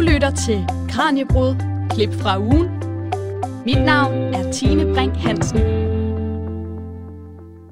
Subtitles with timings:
[0.00, 1.54] lytter til Kranjebrud,
[1.90, 2.68] klip fra ugen.
[3.64, 5.58] Mit navn er Tine Brink Hansen.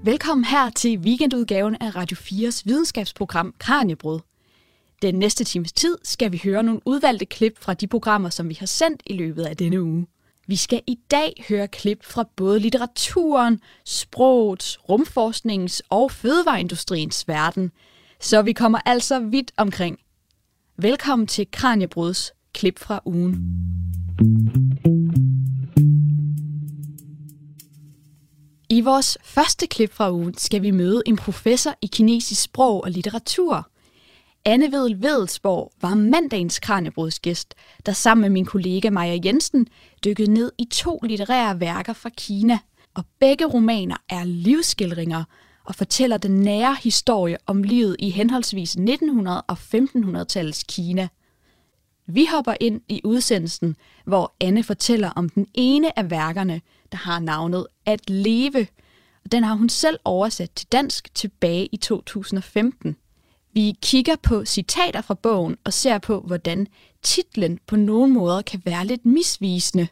[0.05, 4.21] Velkommen her til weekendudgaven af Radio 4's videnskabsprogram Kranjebrud.
[5.03, 8.57] Den næste times tid skal vi høre nogle udvalgte klip fra de programmer, som vi
[8.61, 10.07] har sendt i løbet af denne uge.
[10.47, 17.73] Vi skal i dag høre klip fra både litteraturen, sprogets, rumforskningens og fødevareindustriens verden,
[18.21, 19.99] så vi kommer altså vidt omkring.
[20.83, 23.35] Velkommen til Kranjebruds klip fra ugen.
[28.71, 32.91] I vores første klip fra ugen skal vi møde en professor i kinesisk sprog og
[32.91, 33.71] litteratur.
[34.45, 37.55] Anne Vedel Vedelsborg var mandagens Kranjebrudsgæst,
[37.87, 39.67] der sammen med min kollega Maja Jensen
[40.05, 42.59] dykkede ned i to litterære værker fra Kina.
[42.95, 45.25] Og begge romaner er livsskildringer
[45.69, 51.09] og fortæller den nære historie om livet i henholdsvis 1900- og 1500-tallets Kina.
[52.07, 56.61] Vi hopper ind i udsendelsen, hvor Anne fortæller om den ene af værkerne,
[56.93, 58.67] der har navnet At leve.
[59.25, 62.97] Og den har hun selv oversat til dansk tilbage i 2015.
[63.53, 66.67] Vi kigger på citater fra bogen og ser på, hvordan
[67.03, 69.89] titlen på nogle måder kan være lidt misvisende.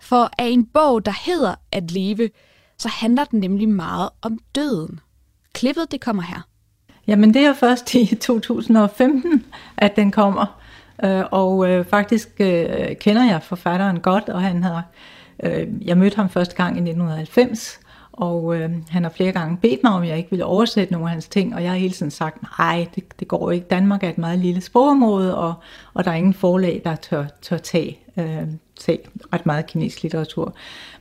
[0.00, 2.30] For af en bog, der hedder At leve,
[2.78, 5.00] så handler den nemlig meget om døden.
[5.52, 6.46] Klippet det kommer her.
[7.06, 9.44] Jamen det er først i 2015,
[9.76, 10.60] at den kommer.
[11.04, 14.84] Øh, og øh, faktisk øh, kender jeg forfatteren godt, og han har,
[15.42, 17.80] øh, jeg mødte ham første gang i 1990,
[18.12, 21.10] og øh, han har flere gange bedt mig, om jeg ikke ville oversætte nogle af
[21.10, 23.66] hans ting, og jeg har hele tiden sagt, nej, det, det går ikke.
[23.66, 25.54] Danmark er et meget lille sprogområde, og,
[25.94, 28.46] og der er ingen forlag, der tør, tør tage, øh,
[28.80, 28.98] se
[29.32, 30.54] ret meget kinesisk litteratur.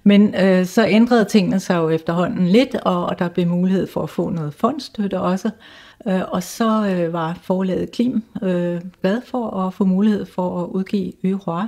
[0.03, 4.01] Men øh, så ændrede tingene sig jo efterhånden lidt, og, og der blev mulighed for
[4.01, 5.49] at få noget fondstøtte også.
[6.07, 10.67] Øh, og så øh, var forlaget Klim øh, glad for at få mulighed for at
[10.67, 11.67] udgive Yrua.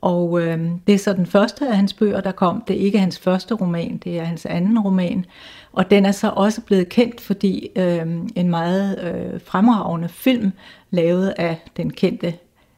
[0.00, 2.62] Og øh, det er så den første af hans bøger, der kom.
[2.68, 5.24] Det er ikke hans første roman, det er hans anden roman.
[5.72, 10.52] Og den er så også blevet kendt, fordi øh, en meget øh, fremragende film,
[10.90, 12.34] lavet af den kendte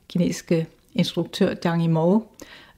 [0.08, 0.66] kinesiske
[0.98, 2.22] instruktør Zhang Yimou,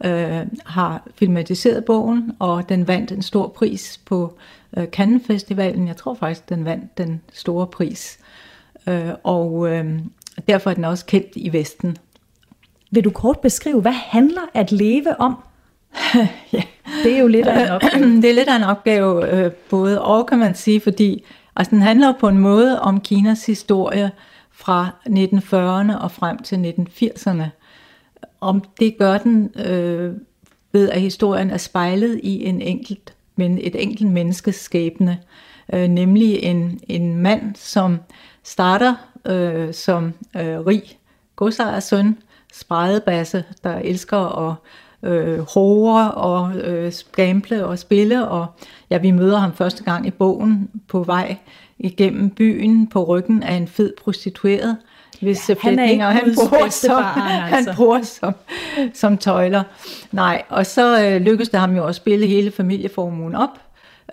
[0.04, 4.38] øh, har filmatiseret bogen, og den vandt en stor pris på
[4.76, 5.88] øh, Cannes Festivalen.
[5.88, 8.18] Jeg tror faktisk, den vandt den store pris.
[8.86, 9.98] Øh, og øh,
[10.48, 11.96] derfor er den også kendt i Vesten.
[12.90, 15.36] Vil du kort beskrive, hvad handler at leve om?
[16.52, 16.62] ja.
[17.04, 18.16] Det er jo lidt af en opgave.
[18.22, 21.24] det er lidt af en opgave, øh, både og kan man sige, fordi
[21.56, 24.10] altså, den handler på en måde om Kinas historie
[24.50, 27.59] fra 1940'erne og frem til 1980'erne.
[28.40, 30.14] Om det gør den øh,
[30.72, 35.18] ved, at historien er spejlet i en enkelt, men et enkelt menneskes skæbne,
[35.72, 37.98] øh, nemlig en, en mand, som
[38.42, 38.94] starter
[39.26, 40.82] øh, som øh, rig
[41.36, 42.18] godsejers søn,
[42.52, 44.54] spredebasse, der elsker at
[45.10, 48.28] øh, hore og øh, gamble og spille.
[48.28, 48.46] Og
[48.90, 51.36] ja, vi møder ham første gang i bogen på vej
[51.78, 54.76] igennem byen på ryggen af en fed prostitueret.
[55.20, 57.70] Hvis ja, han er ikke han bruger, som, barn, altså.
[57.70, 58.34] han bruger som,
[58.94, 59.62] som tøjler.
[60.12, 63.58] Nej, og så øh, lykkedes det ham jo at spille hele familieformuen op.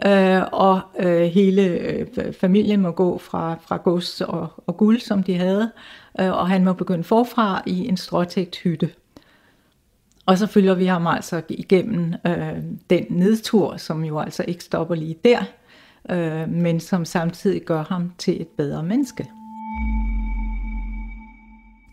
[0.05, 2.07] Øh, og øh, hele øh,
[2.41, 5.71] familien må gå fra, fra gods og, og guld, som de havde,
[6.19, 8.89] øh, og han må begynde forfra i en stråtægt hytte.
[10.25, 12.57] Og så følger vi ham altså igennem øh,
[12.89, 15.39] den nedtur, som jo altså ikke stopper lige der,
[16.09, 19.27] øh, men som samtidig gør ham til et bedre menneske.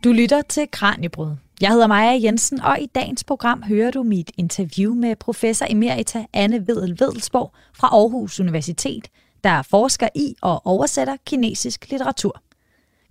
[0.04, 1.37] Du lytter til Kranjebrud.
[1.60, 6.26] Jeg hedder Maja Jensen, og i dagens program hører du mit interview med professor emerita
[6.32, 9.09] Anne Vedel Vedelsborg fra Aarhus Universitet,
[9.44, 12.42] der forsker i og oversætter kinesisk litteratur.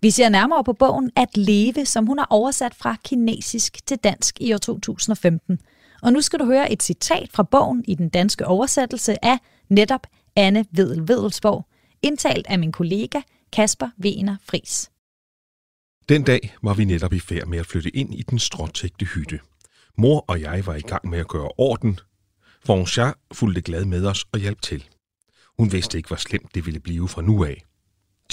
[0.02, 4.42] Vi ser nærmere på bogen At leve, som hun har oversat fra kinesisk til dansk
[4.42, 5.60] i år 2015.
[6.02, 9.38] Og nu skal du høre et citat fra bogen i den danske oversættelse af
[9.70, 11.66] netop Anne Vedel Vedelsborg,
[12.02, 13.22] indtalt af min kollega
[13.52, 14.93] Kasper Wener Fris.
[16.09, 19.39] Den dag var vi netop i færd med at flytte ind i den stråtægte hytte.
[19.98, 22.00] Mor og jeg var i gang med at gøre orden.
[22.66, 24.89] Fonchar fulgte glad med os og hjalp til.
[25.57, 27.63] Hun vidste ikke, hvor slemt det ville blive fra nu af.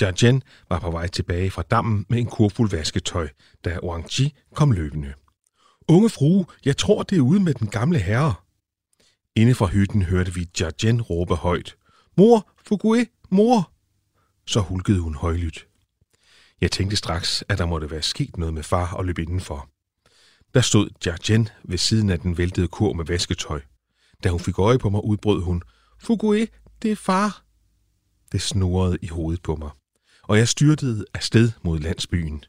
[0.01, 3.29] Jiajian var på vej tilbage fra dammen med en kurfuld vasketøj,
[3.65, 4.07] da Wang
[4.55, 5.15] kom løbende.
[5.89, 8.35] Unge frue, jeg tror, det er ude med den gamle herre.
[9.37, 11.77] Inde fra hytten hørte vi Jiajian råbe højt.
[12.17, 13.73] Mor, Fugue, mor!
[14.47, 15.70] Så hulkede hun højlydt.
[16.61, 19.69] Jeg tænkte straks, at der måtte være sket noget med far og løb indenfor.
[20.55, 23.61] Der stod Jiajen ved siden af den væltede kur med vasketøj.
[24.25, 25.63] Da hun fik øje på mig, udbrød hun,
[25.99, 26.47] Fugue,
[26.83, 27.45] det er far.
[28.33, 29.71] Det snurrede i hovedet på mig,
[30.23, 32.45] og jeg styrtede afsted mod landsbyen.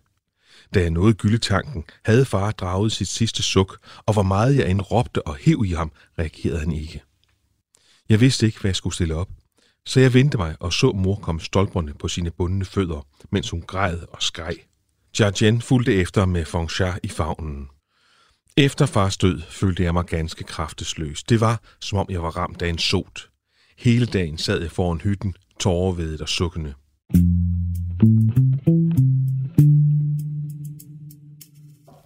[0.74, 4.82] Da jeg nåede gyldetanken, havde far draget sit sidste suk, og hvor meget jeg end
[4.82, 7.04] råbte og hæv i ham, reagerede han ikke.
[8.10, 9.30] Jeg vidste ikke, hvad jeg skulle stille op,
[9.86, 13.62] så jeg vendte mig og så mor komme stolperne på sine bundne fødder, mens hun
[13.62, 14.56] græd og skreg.
[15.20, 17.68] Jarjen fulgte efter med Fonchar i favnen.
[18.58, 21.24] Efter fars død følte jeg mig ganske kraftesløs.
[21.24, 23.30] Det var, som om jeg var ramt af en sot.
[23.78, 26.74] Hele dagen sad jeg foran hytten, tårervedet og sukkende.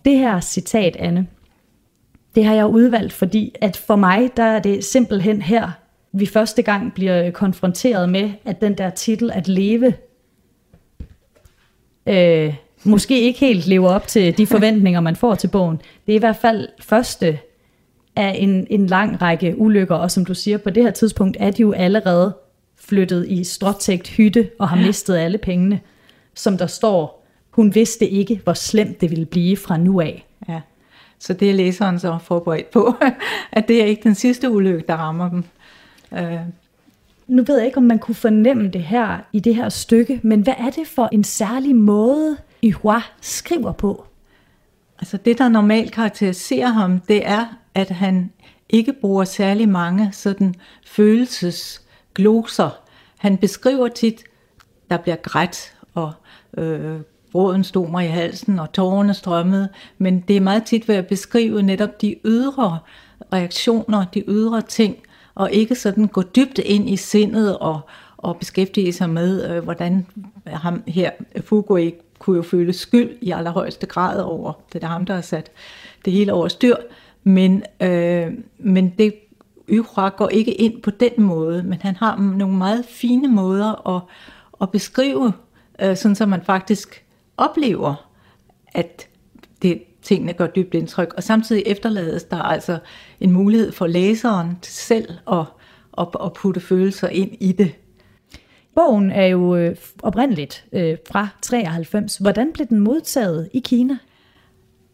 [0.05, 1.27] Det her citat, Anne,
[2.35, 5.71] det har jeg udvalgt, fordi at for mig, der er det simpelthen her,
[6.15, 9.93] vi første gang bliver konfronteret med, at den der titel, at leve,
[12.07, 12.53] øh,
[12.83, 15.81] måske ikke helt lever op til de forventninger, man får til bogen.
[16.05, 17.39] Det er i hvert fald første
[18.15, 21.51] af en, en lang række ulykker, og som du siger, på det her tidspunkt er
[21.51, 22.35] de jo allerede
[22.77, 25.79] flyttet i stråtægt hytte og har mistet alle pengene,
[26.35, 30.25] som der står, hun vidste ikke, hvor slemt det ville blive fra nu af.
[30.49, 30.61] Ja.
[31.19, 32.95] Så det er læseren så forberedt på,
[33.51, 35.43] at det er ikke den sidste ulykke, der rammer dem.
[36.15, 36.39] Øh.
[37.27, 40.41] Nu ved jeg ikke, om man kunne fornemme det her i det her stykke, men
[40.41, 44.05] hvad er det for en særlig måde, Ihua skriver på?
[44.99, 48.31] Altså det, der normalt karakteriserer ham, det er, at han
[48.69, 52.69] ikke bruger særlig mange sådan følelsesgloser.
[53.17, 54.23] Han beskriver tit,
[54.91, 56.13] der bliver grædt, og
[56.57, 56.99] øh,
[57.35, 61.07] råden stod mig i halsen, og tårerne strømmede, men det er meget tit ved at
[61.07, 62.79] beskrive netop de ydre
[63.33, 64.97] reaktioner, de ydre ting,
[65.35, 67.79] og ikke sådan gå dybt ind i sindet og,
[68.17, 70.05] og beskæftige sig med, øh, hvordan
[70.47, 71.11] ham her,
[71.41, 75.51] Fugui, kunne jo føle skyld i allerhøjeste grad over, det er ham, der har sat
[76.05, 76.75] det hele over styr,
[77.23, 78.27] men, øh,
[78.57, 79.13] men det
[79.69, 84.01] Yhra går ikke ind på den måde, men han har nogle meget fine måder at,
[84.61, 85.33] at beskrive,
[85.81, 87.03] øh, sådan så man faktisk
[87.37, 88.09] oplever,
[88.73, 89.07] at
[90.05, 91.13] tingene gør dybt indtryk.
[91.17, 92.79] Og samtidig efterlades der altså
[93.19, 95.45] en mulighed for læseren til selv at,
[95.97, 97.71] at, at putte følelser ind i det.
[98.75, 102.17] Bogen er jo øh, oprindeligt øh, fra 93.
[102.17, 103.97] Hvordan blev den modtaget i Kina?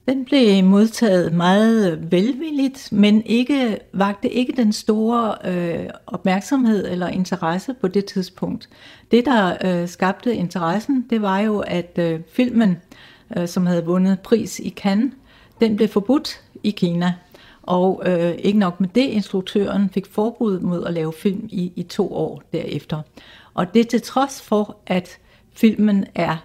[0.07, 7.73] Den blev modtaget meget velvilligt, men ikke vagte ikke den store øh, opmærksomhed eller interesse
[7.73, 8.69] på det tidspunkt.
[9.11, 12.77] Det, der øh, skabte interessen, det var jo, at øh, filmen,
[13.37, 15.13] øh, som havde vundet pris i Cannes,
[15.61, 17.13] den blev forbudt i Kina.
[17.63, 21.83] Og øh, ikke nok med det, instruktøren fik forbud mod at lave film i, i
[21.83, 23.01] to år derefter.
[23.53, 25.17] Og det til trods for, at
[25.53, 26.37] filmen er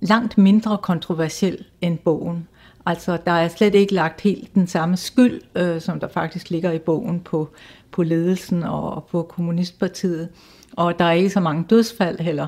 [0.00, 2.48] langt mindre kontroversiel end bogen.
[2.86, 6.72] Altså, der er slet ikke lagt helt den samme skyld, øh, som der faktisk ligger
[6.72, 7.48] i bogen på,
[7.92, 10.28] på ledelsen og, og på Kommunistpartiet.
[10.76, 12.46] Og der er ikke så mange dødsfald heller.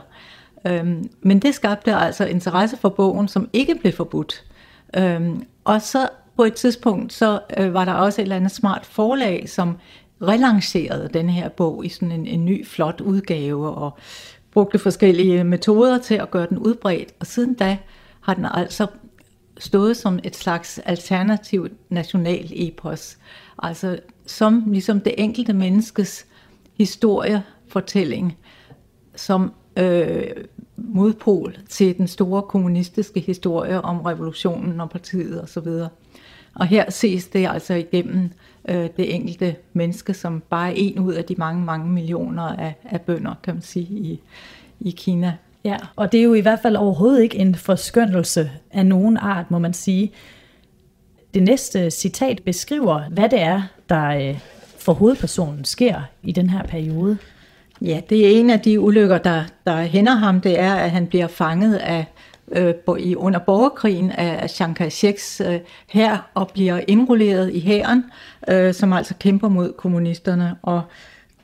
[0.66, 4.44] Øhm, men det skabte altså interesse for bogen, som ikke blev forbudt.
[4.96, 8.86] Øhm, og så på et tidspunkt, så øh, var der også et eller andet smart
[8.86, 9.76] forlag, som
[10.22, 13.98] relancerede den her bog i sådan en, en ny, flot udgave, og
[14.52, 17.14] brugte forskellige metoder til at gøre den udbredt.
[17.20, 17.78] Og siden da
[18.20, 18.86] har den altså
[19.58, 23.18] stået som et slags alternativt national epos.
[23.62, 26.26] Altså som ligesom det enkelte menneskes
[26.78, 28.36] historiefortælling,
[29.16, 30.26] som øh,
[30.76, 35.58] modpol til den store kommunistiske historie om revolutionen og partiet osv.
[35.58, 35.88] Og,
[36.54, 38.30] og her ses det altså igennem
[38.68, 42.74] øh, det enkelte menneske, som bare er en ud af de mange, mange millioner af,
[42.84, 44.20] af bønder, kan man sige, i,
[44.80, 45.36] i Kina.
[45.64, 49.50] Ja, og det er jo i hvert fald overhovedet ikke en forskyndelse af nogen art,
[49.50, 50.12] må man sige.
[51.34, 54.38] Det næste citat beskriver, hvad det er, der øh,
[54.78, 57.18] for hovedpersonen sker i den her periode.
[57.82, 61.06] Ja, det er en af de ulykker, der, der hænder ham, det er, at han
[61.06, 62.06] bliver fanget af
[62.52, 68.04] øh, i, under borgerkrigen af Chiang Kai-sheks øh, her og bliver indrulleret i hæren,
[68.48, 70.56] øh, som altså kæmper mod kommunisterne.
[70.62, 70.82] Og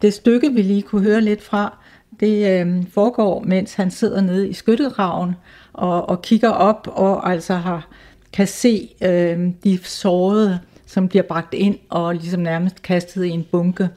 [0.02, 1.78] det stykke, vi lige kunne høre lidt fra,
[2.21, 5.37] det øh, foregår, mens han sidder nede i skyttegraven
[5.73, 7.88] og, og kigger op og altså har
[8.33, 13.47] kan se øh, de sårede, som bliver bragt ind og ligesom nærmest kastet i en
[13.52, 13.88] bunke.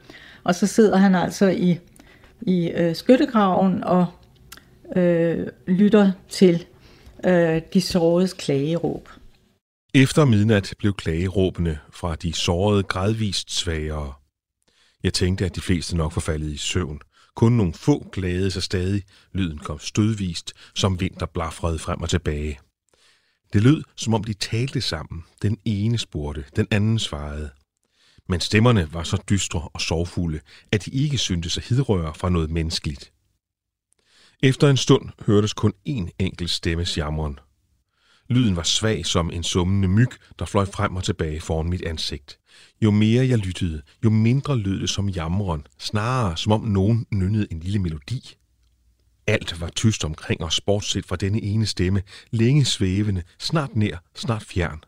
[0.44, 1.78] Og så sidder han altså i,
[2.42, 4.06] i øh, skyttegraven og
[4.96, 6.66] øh, lytter til
[7.24, 9.08] øh, de såredes klageråb.
[9.94, 14.12] Efter midnat blev klageråbene fra de sårede gradvist svagere.
[15.02, 17.00] Jeg tænkte, at de fleste nok var faldet i søvn.
[17.36, 19.02] Kun nogle få klagede sig stadig.
[19.32, 22.58] Lyden kom stødvist, som vinterblafrede frem og tilbage.
[23.52, 25.24] Det lød, som om de talte sammen.
[25.42, 27.50] Den ene spurgte, den anden svarede.
[28.28, 30.40] Men stemmerne var så dystre og sorgfulde,
[30.72, 33.12] at de ikke syntes at hidrøre fra noget menneskeligt.
[34.42, 37.38] Efter en stund hørtes kun én enkelt stemmes jammeren.
[38.28, 42.38] Lyden var svag som en summende myg, der fløj frem og tilbage foran mit ansigt.
[42.82, 47.46] Jo mere jeg lyttede, jo mindre lød det som jamren, snarere som om nogen nynnede
[47.50, 48.36] en lille melodi.
[49.26, 54.42] Alt var tyst omkring os, bortset fra denne ene stemme, længe svævende, snart nær, snart
[54.42, 54.84] fjern.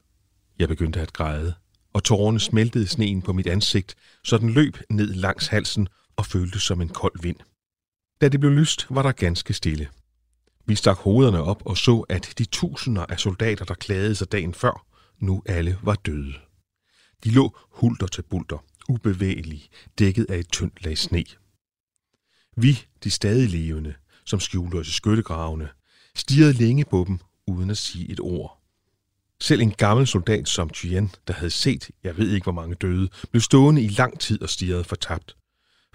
[0.59, 1.55] Jeg begyndte at græde,
[1.93, 3.95] og tårerne smeltede sneen på mit ansigt,
[4.25, 7.37] så den løb ned langs halsen og føltes som en kold vind.
[8.21, 9.89] Da det blev lyst, var der ganske stille.
[10.67, 14.55] Vi stak hovederne op og så, at de tusinder af soldater, der klagede sig dagen
[14.55, 14.87] før,
[15.19, 16.35] nu alle var døde.
[17.25, 19.69] De lå hulter til bulter, ubevægelige,
[19.99, 21.25] dækket af et tyndt lag sne.
[22.57, 23.95] Vi, de stadig levende,
[24.25, 25.69] som skjulte os i skyttegravene,
[26.15, 28.62] stirrede længe på dem, uden at sige et ord.
[29.43, 33.09] Selv en gammel soldat som Tyen, der havde set, jeg ved ikke hvor mange døde,
[33.31, 35.37] blev stående i lang tid og stirrede fortabt,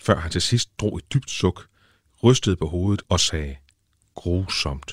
[0.02, 1.66] før han til sidst drog et dybt suk,
[2.24, 3.56] rystede på hovedet og sagde,
[4.16, 4.92] grusomt.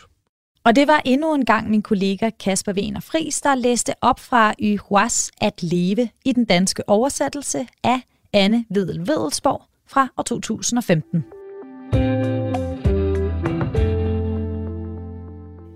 [0.64, 4.54] Og det var endnu en gang min kollega Kasper Wiener Friis, der læste op fra
[4.62, 8.00] Y Huas At leve i den danske oversættelse af
[8.32, 11.24] Anne Vedel Vedelsborg fra år 2015.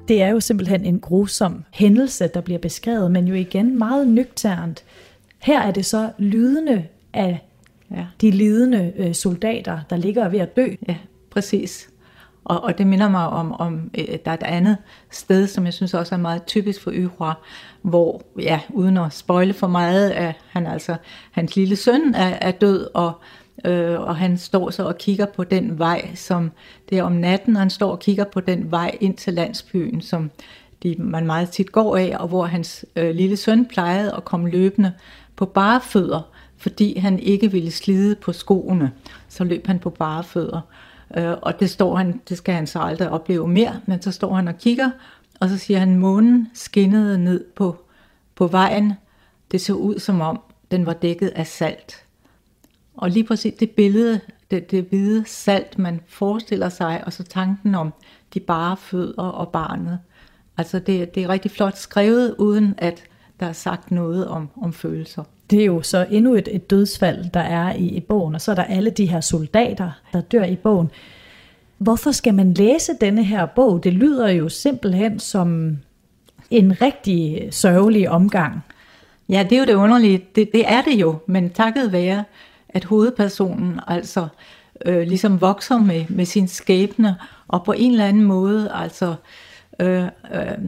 [0.08, 4.84] Det er jo simpelthen en grusom hændelse, der bliver beskrevet, men jo igen meget nøgternt.
[5.38, 7.48] Her er det så lydende af
[7.90, 8.06] ja.
[8.20, 10.66] de lidende øh, soldater, der ligger ved at dø.
[10.88, 10.96] Ja,
[11.30, 11.88] præcis.
[12.44, 14.76] Og, og det minder mig om, om øh, der er et andet
[15.10, 17.34] sted, som jeg synes også er meget typisk for Yhua,
[17.82, 20.96] hvor, ja, uden at spoile for meget, at han altså,
[21.30, 23.12] hans lille søn er, er død, og,
[23.64, 26.50] øh, og han står så og kigger på den vej, som
[26.90, 30.30] det er om natten, han står og kigger på den vej ind til landsbyen, som
[30.82, 34.50] de, man meget tit går af, og hvor hans øh, lille søn plejede at komme
[34.50, 34.92] løbende
[35.36, 36.20] på bare fødder,
[36.56, 38.92] fordi han ikke ville slide på skoene.
[39.28, 40.60] Så løb han på bare fødder.
[41.16, 44.34] Øh, og det, står han, det skal han så aldrig opleve mere, men så står
[44.34, 44.90] han og kigger,
[45.40, 47.76] og så siger han, månen skinnede ned på,
[48.34, 48.92] på vejen.
[49.50, 52.04] Det så ud som om, den var dækket af salt.
[52.98, 57.74] Og lige præcis det billede, det, det hvide salt, man forestiller sig, og så tanken
[57.74, 57.92] om
[58.34, 59.98] de bare fødder og barnet.
[60.56, 63.04] Altså det, det er rigtig flot skrevet, uden at
[63.40, 65.24] der er sagt noget om, om følelser.
[65.50, 68.50] Det er jo så endnu et, et dødsfald, der er i, i bogen, og så
[68.50, 70.90] er der alle de her soldater, der dør i bogen.
[71.78, 73.84] Hvorfor skal man læse denne her bog?
[73.84, 75.78] Det lyder jo simpelthen som
[76.50, 78.64] en rigtig sørgelig omgang.
[79.28, 80.24] Ja, det er jo det underlige.
[80.34, 82.24] Det, det er det jo, men takket være,
[82.68, 84.28] at hovedpersonen altså
[84.86, 87.16] øh, ligesom vokser med, med sin skæbne,
[87.48, 89.14] og på en eller anden måde altså
[89.80, 90.58] øh, øh,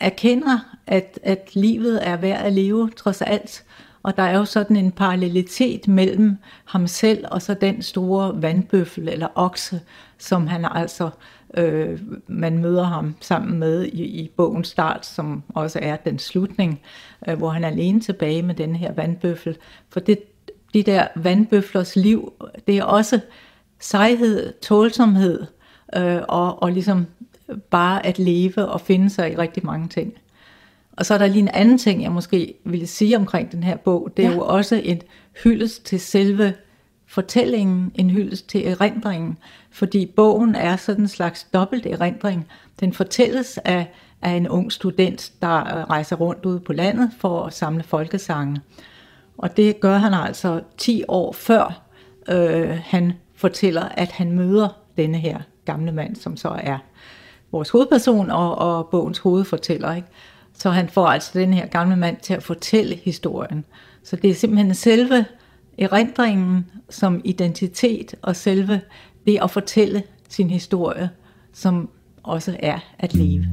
[0.00, 3.64] erkender, at, at livet er værd at leve trods alt,
[4.02, 9.08] og der er jo sådan en parallelitet mellem ham selv og så den store vandbøffel
[9.08, 9.80] eller okse,
[10.18, 11.10] som han altså,
[11.56, 16.80] øh, man møder ham sammen med i, i bogens start, som også er den slutning,
[17.28, 19.56] øh, hvor han er alene tilbage med den her vandbøffel.
[19.90, 20.18] For det,
[20.74, 22.32] de der vandbøflers liv,
[22.66, 23.20] det er også
[23.80, 25.46] sejhed, tålsomhed
[25.96, 27.06] øh, og, og ligesom
[27.70, 30.12] bare at leve og finde sig i rigtig mange ting.
[30.92, 33.76] Og så er der lige en anden ting, jeg måske ville sige omkring den her
[33.76, 34.12] bog.
[34.16, 34.34] Det er ja.
[34.34, 35.02] jo også en
[35.44, 36.54] hyldest til selve
[37.06, 39.38] fortællingen, en hyldest til erindringen.
[39.70, 42.46] Fordi bogen er sådan en slags dobbelt erindring.
[42.80, 43.90] Den fortælles af,
[44.22, 48.60] af en ung student, der rejser rundt ude på landet for at samle folkesange.
[49.40, 51.82] Og det gør han altså 10 år før
[52.28, 56.78] øh, han fortæller, at han møder denne her gamle mand, som så er
[57.52, 59.94] vores hovedperson og, og bogens hovedfortæller.
[59.94, 60.08] Ikke?
[60.54, 63.64] Så han får altså den her gamle mand til at fortælle historien.
[64.02, 65.24] Så det er simpelthen selve
[65.78, 68.80] erindringen som identitet og selve
[69.26, 71.10] det at fortælle sin historie,
[71.52, 71.90] som
[72.22, 73.44] også er at leve.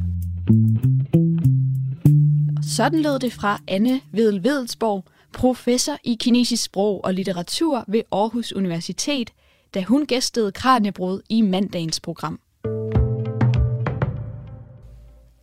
[2.61, 5.03] Sådan lød det fra Anne Vedel Vedelsborg,
[5.37, 9.33] professor i kinesisk sprog og litteratur ved Aarhus Universitet,
[9.73, 12.39] da hun gæstede Kranjebrud i mandagens program.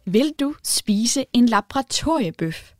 [0.07, 2.73] Vil du spise en laboratoriebøf?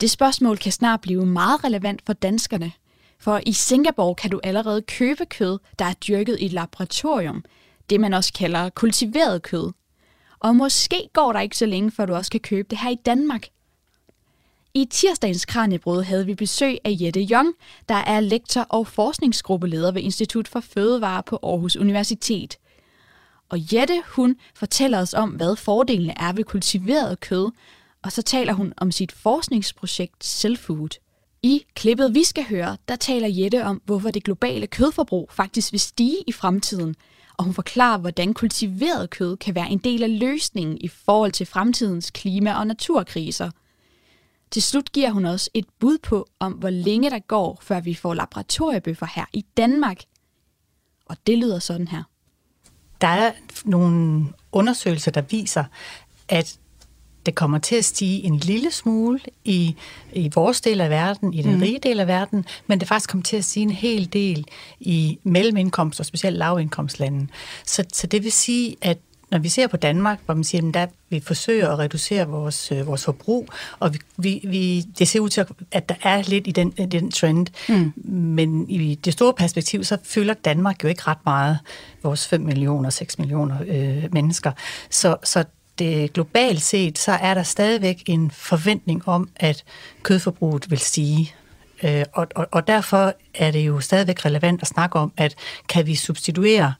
[0.00, 2.72] Det spørgsmål kan snart blive meget relevant for danskerne,
[3.18, 7.44] for i Singapore kan du allerede købe kød, der er dyrket i et laboratorium,
[7.90, 9.72] det man også kalder kultiveret kød.
[10.38, 12.98] Og måske går der ikke så længe, før du også kan købe det her i
[13.06, 13.48] Danmark.
[14.74, 17.54] I tirsdagens Kranjebrød havde vi besøg af Jette Jong,
[17.88, 22.56] der er lektor og forskningsgruppeleder ved Institut for Fødevare på Aarhus Universitet–
[23.48, 27.50] og Jette, hun fortæller os om, hvad fordelene er ved kultiveret kød,
[28.02, 30.98] og så taler hun om sit forskningsprojekt Selfood.
[31.42, 35.80] I klippet, vi skal høre, der taler Jette om, hvorfor det globale kødforbrug faktisk vil
[35.80, 36.94] stige i fremtiden,
[37.36, 41.46] og hun forklarer, hvordan kultiveret kød kan være en del af løsningen i forhold til
[41.46, 43.50] fremtidens klima- og naturkriser.
[44.50, 47.94] Til slut giver hun også et bud på, om hvor længe der går, før vi
[47.94, 50.02] får laboratoriebøffer her i Danmark.
[51.06, 52.02] Og det lyder sådan her.
[53.00, 53.32] Der er
[53.64, 55.64] nogle undersøgelser, der viser,
[56.28, 56.58] at
[57.26, 59.76] det kommer til at stige en lille smule i,
[60.12, 61.60] i vores del af verden, i den mm.
[61.60, 64.46] rige del af verden, men det faktisk kommer til at stige en hel del
[64.80, 67.26] i mellemindkomst og specielt lavindkomstlande.
[67.64, 68.98] Så, så det vil sige, at
[69.30, 72.86] når vi ser på Danmark, hvor man siger, at vi forsøger at reducere vores, øh,
[72.86, 76.50] vores forbrug, og vi, vi, vi, det ser ud til, at der er lidt i
[76.50, 77.92] den, den trend, mm.
[78.12, 81.58] men i det store perspektiv, så fylder Danmark jo ikke ret meget,
[82.02, 84.52] vores 5 millioner, 6 millioner øh, mennesker.
[84.90, 85.44] Så, så
[85.78, 89.64] det globalt set, så er der stadigvæk en forventning om, at
[90.02, 91.34] kødforbruget vil stige.
[91.82, 95.34] Øh, og, og, og derfor er det jo stadigvæk relevant at snakke om, at
[95.68, 96.74] kan vi substituere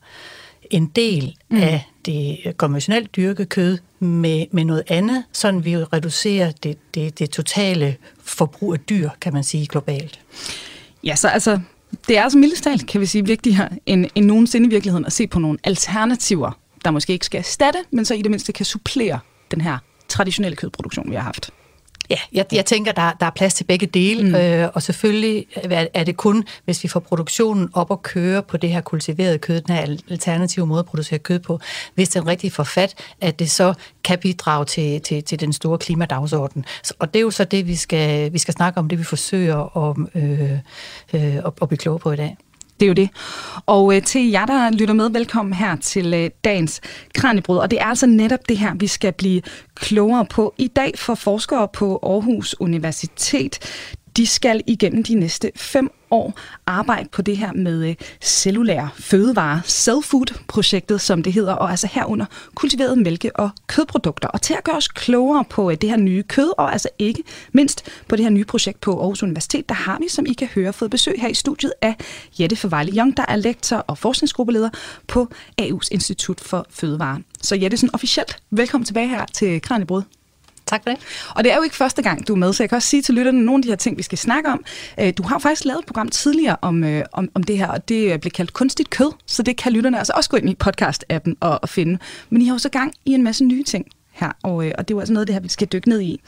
[0.70, 1.56] en del mm.
[1.56, 7.30] af det konventionelt dyrkede kød med, med noget andet, så vi reducerer det, det, det
[7.30, 10.20] totale forbrug af dyr, kan man sige, globalt.
[11.04, 11.60] Ja, så altså,
[12.08, 15.12] det er altså mildest talt, kan vi sige, vigtigere end, end nogensinde i virkeligheden at
[15.12, 16.52] se på nogle alternativer
[16.84, 19.18] der måske ikke skal erstatte, men så i det mindste kan supplere
[19.50, 21.50] den her traditionelle kødproduktion, vi har haft.
[22.10, 24.34] Ja, jeg, jeg tænker, der, der er plads til begge dele, mm.
[24.34, 25.46] øh, og selvfølgelig
[25.94, 29.60] er det kun, hvis vi får produktionen op og køre på det her kultiverede kød,
[29.60, 31.60] den her alternative måde at producere kød på,
[31.94, 33.74] hvis den rigtig får fat, at det så
[34.04, 36.64] kan bidrage til, til, til den store klimadagsorden.
[36.98, 39.76] Og det er jo så det, vi skal, vi skal snakke om, det vi forsøger
[39.88, 40.52] at, øh,
[41.14, 42.36] øh, at, at blive klogere på i dag.
[42.80, 43.10] Det er jo det.
[43.66, 46.80] Og øh, til jer, der lytter med, velkommen her til øh, dagens
[47.14, 47.56] Kranjebrud.
[47.56, 49.42] Og det er altså netop det her, vi skal blive
[49.74, 53.58] klogere på i dag for forskere på Aarhus Universitet
[54.18, 56.34] de skal igennem de næste fem år
[56.66, 62.26] arbejde på det her med øh, cellulære fødevarer, Cellfood-projektet, som det hedder, og altså herunder
[62.54, 64.28] kultiverede mælke- og kødprodukter.
[64.28, 67.22] Og til at gøre os klogere på øh, det her nye kød, og altså ikke
[67.52, 70.48] mindst på det her nye projekt på Aarhus Universitet, der har vi, som I kan
[70.54, 71.96] høre, fået besøg her i studiet af
[72.40, 74.70] Jette Forvejle Young, der er lektor og forskningsgruppeleder
[75.06, 75.28] på
[75.62, 77.22] AU's Institut for Fødevare.
[77.42, 80.17] Så Jette, sådan officielt, velkommen tilbage her til Kranjebrud.
[80.68, 80.98] Tak for det.
[81.34, 83.02] Og det er jo ikke første gang, du er med, så jeg kan også sige
[83.02, 84.64] til lytterne nogle af de her ting, vi skal snakke om.
[85.00, 87.88] Øh, du har faktisk lavet et program tidligere om, øh, om, om det her, og
[87.88, 90.56] det øh, blev kaldt kunstigt kød, så det kan lytterne altså også gå ind i
[90.64, 91.98] podcast-appen og, og finde.
[92.30, 94.88] Men I har jo så gang i en masse nye ting her, og, øh, og
[94.88, 96.20] det er jo altså noget af det her, vi skal dykke ned i.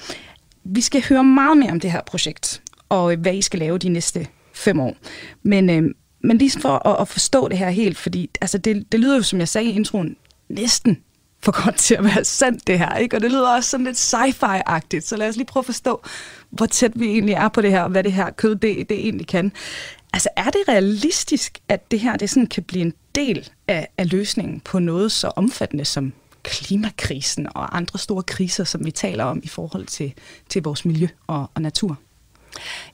[0.64, 3.78] Vi skal høre meget mere om det her projekt, og øh, hvad I skal lave
[3.78, 4.96] de næste fem år.
[5.42, 9.16] Men, men lige for at, at forstå det her helt, fordi altså det, det lyder
[9.16, 10.16] jo, som jeg sagde i introen,
[10.48, 10.98] næsten
[11.42, 12.96] for godt til at være sandt, det her.
[12.96, 13.16] Ikke?
[13.16, 16.02] Og det lyder også sådan lidt sci-fi-agtigt, så lad os lige prøve at forstå,
[16.50, 18.98] hvor tæt vi egentlig er på det her, og hvad det her kød det, det
[18.98, 19.52] egentlig kan.
[20.12, 24.10] Altså er det realistisk, at det her det sådan kan blive en del af, af
[24.10, 29.40] løsningen på noget så omfattende som klimakrisen og andre store kriser, som vi taler om
[29.42, 30.14] i forhold til,
[30.48, 31.98] til vores miljø og, og natur?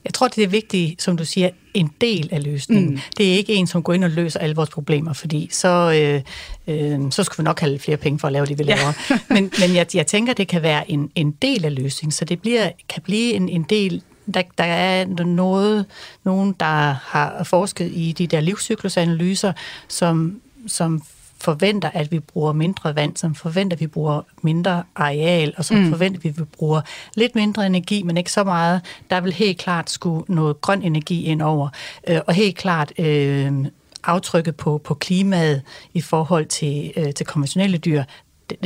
[0.05, 2.89] Jeg tror, det er vigtigt, som du siger, en del af løsningen.
[2.89, 2.99] Mm.
[3.17, 6.21] Det er ikke en, som går ind og løser alle vores problemer, fordi så, øh,
[6.67, 8.93] øh, så skulle vi nok have flere penge for at lave det, vi laver.
[9.09, 9.19] Ja.
[9.35, 12.41] men men jeg, jeg tænker, det kan være en, en del af løsningen, så det
[12.41, 14.01] bliver, kan blive en, en del
[14.33, 15.85] der, der er noget,
[16.23, 19.53] nogen, der har forsket i de der livscyklusanalyser,
[19.87, 21.01] som, som
[21.41, 25.77] forventer, at vi bruger mindre vand, som forventer, at vi bruger mindre areal, og som
[25.77, 25.89] mm.
[25.89, 26.81] forventer, at vi bruger
[27.15, 28.81] lidt mindre energi, men ikke så meget.
[29.09, 31.69] Der vil helt klart skulle noget grøn energi ind over,
[32.07, 33.65] øh, og helt klart øh,
[34.03, 35.61] aftrykket på, på klimaet
[35.93, 38.03] i forhold til, øh, til konventionelle dyr,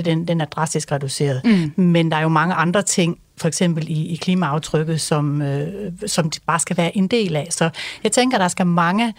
[0.05, 1.41] den, den er drastisk reduceret.
[1.45, 1.83] Mm.
[1.83, 6.29] Men der er jo mange andre ting, for eksempel i, i klimaaftrykket, som, øh, som
[6.29, 7.47] de bare skal være en del af.
[7.49, 7.69] Så
[8.03, 9.13] jeg tænker, der skal mange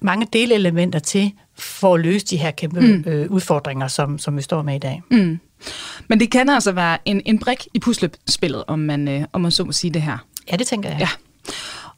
[0.00, 3.04] mange delelementer til for at løse de her kæmpe mm.
[3.06, 5.02] øh, udfordringer, som, som vi står med i dag.
[5.10, 5.38] Mm.
[6.08, 9.50] Men det kan altså være en, en brik i puslespillet, om man, øh, om man
[9.50, 10.18] så må sige det her.
[10.52, 10.98] Ja, det tænker jeg.
[11.00, 11.08] Ja.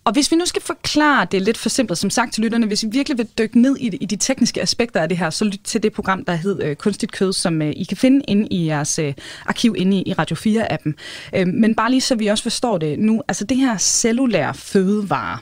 [0.04, 2.82] Og hvis vi nu skal forklare det lidt for simpelt, som sagt til lytterne, hvis
[2.82, 5.60] I virkelig vil dykke ned i, i de tekniske aspekter af det her, så lyt
[5.64, 8.66] til det program, der hedder øh, Kunstigt Kød, som øh, I kan finde inde i
[8.66, 9.14] jeres øh,
[9.46, 10.92] arkiv inde i, i Radio 4-appen.
[11.36, 15.38] Øh, men bare lige så vi også forstår det nu, altså det her cellulære fødevare,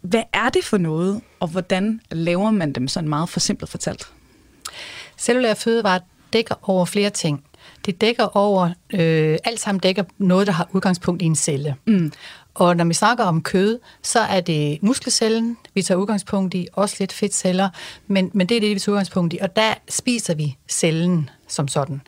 [0.00, 4.12] hvad er det for noget, og hvordan laver man dem sådan meget forsimplet fortalt?
[5.18, 6.00] Cellulære fødevarer
[6.32, 7.44] dækker over flere ting.
[7.86, 11.76] Det dækker over, øh, alt sammen dækker noget, der har udgangspunkt i en celle.
[11.86, 12.12] Mm.
[12.54, 16.96] Og når vi snakker om kød, så er det muskelcellen, vi tager udgangspunkt i, også
[16.98, 17.68] lidt fedtceller,
[18.06, 21.68] men, men det er det, vi tager udgangspunkt i, og der spiser vi cellen som
[21.68, 22.00] sådan.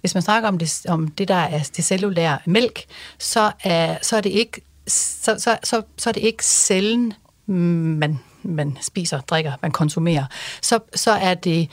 [0.00, 2.84] Hvis man snakker om det, om det der er det cellulære mælk,
[3.18, 7.14] så er, så er det ikke så, så, så, så er det ikke cellen,
[7.48, 10.24] man man spiser, drikker, man konsumerer,
[10.62, 11.70] så, så er det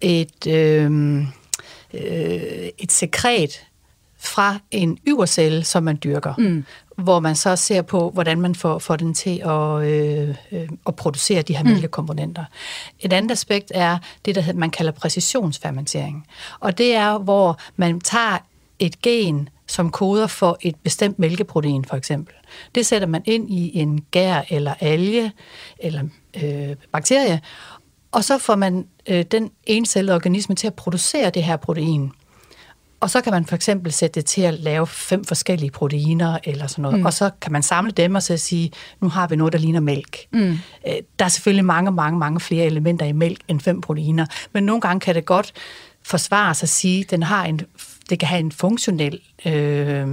[0.00, 1.20] et, øh,
[1.94, 3.66] øh, et sekret
[4.18, 6.64] fra en yvercelle, som man dyrker, mm.
[6.96, 10.96] hvor man så ser på, hvordan man får, får den til at, øh, øh, at
[10.96, 11.70] producere de her mm.
[11.70, 12.44] mælkekomponenter.
[13.00, 16.26] Et andet aspekt er det, der man kalder præcisionsfermentering.
[16.60, 18.38] Og det er, hvor man tager
[18.80, 22.34] et gen, som koder for et bestemt mælkeprotein, for eksempel.
[22.74, 25.32] Det sætter man ind i en gær eller alge
[25.78, 26.02] eller
[26.42, 27.40] øh, bakterie,
[28.12, 32.12] og så får man øh, den encellede organisme til at producere det her protein.
[33.00, 36.66] Og så kan man for eksempel sætte det til at lave fem forskellige proteiner eller
[36.66, 36.98] sådan noget.
[36.98, 37.06] Mm.
[37.06, 39.80] Og så kan man samle dem og så sige, nu har vi noget, der ligner
[39.80, 40.18] mælk.
[40.32, 40.58] Mm.
[40.86, 44.26] Øh, der er selvfølgelig mange, mange, mange flere elementer i mælk end fem proteiner.
[44.52, 45.52] Men nogle gange kan det godt
[46.02, 47.60] forsvare sig at sige, at den har en,
[48.10, 50.08] det kan have en funktionel øh,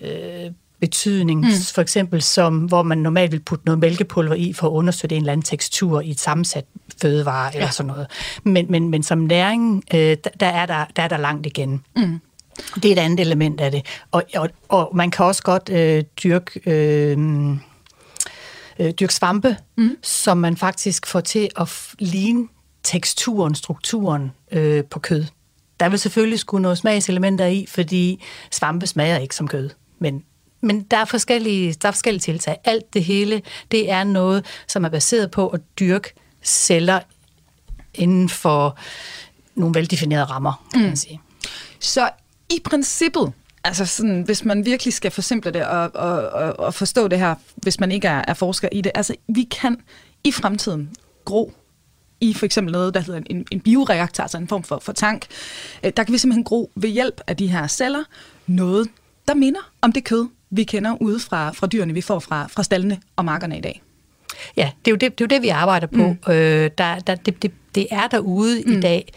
[0.00, 1.52] øh, betydning, mm.
[1.74, 5.22] for eksempel som, hvor man normalt vil putte noget mælkepulver i for at understøtte en
[5.22, 6.64] eller anden tekstur i et sammensat
[7.02, 7.58] fødevare ja.
[7.58, 8.06] eller sådan noget.
[8.44, 11.84] Men, men, men som næring, øh, der, er der, der er der langt igen.
[11.96, 12.20] Mm.
[12.74, 13.86] Det er et andet element af det.
[14.10, 16.60] Og, og, og man kan også godt øh, dyrke...
[16.66, 17.18] Øh,
[18.78, 19.96] øh, dyrke svampe, mm.
[20.02, 21.68] som man faktisk får til at
[21.98, 22.48] ligne
[22.82, 25.24] teksturen, strukturen øh, på kød.
[25.80, 29.70] Der vil selvfølgelig skulle noget smagselementer i, fordi svampe smager ikke som kød.
[29.98, 30.24] Men
[30.62, 32.56] men der er, forskellige, der er forskellige tiltag.
[32.64, 36.12] Alt det hele, det er noget, som er baseret på at dyrke
[36.42, 37.00] celler
[37.94, 38.78] inden for
[39.54, 40.86] nogle veldefinerede rammer, kan mm.
[40.86, 41.20] man sige.
[41.80, 42.10] Så
[42.50, 43.32] i princippet,
[43.64, 47.34] altså sådan, hvis man virkelig skal forsimple det og, og, og, og forstå det her,
[47.56, 49.80] hvis man ikke er, er forsker i det, altså vi kan
[50.24, 50.90] i fremtiden
[51.24, 51.52] gro
[52.20, 55.26] i for eksempel noget, der hedder en, en bioreaktor, altså en form for, for tank.
[55.84, 58.04] Øh, der kan vi simpelthen gro ved hjælp af de her celler
[58.46, 58.88] noget,
[59.28, 62.62] der minder om det kød, vi kender ude fra, fra dyrene, vi får fra, fra
[62.62, 63.82] stallene og markerne i dag.
[64.56, 66.16] Ja, det er jo det, det, er jo det vi arbejder på.
[66.26, 66.32] Mm.
[66.32, 68.72] Øh, der, der, det, det, det er derude mm.
[68.72, 69.12] i dag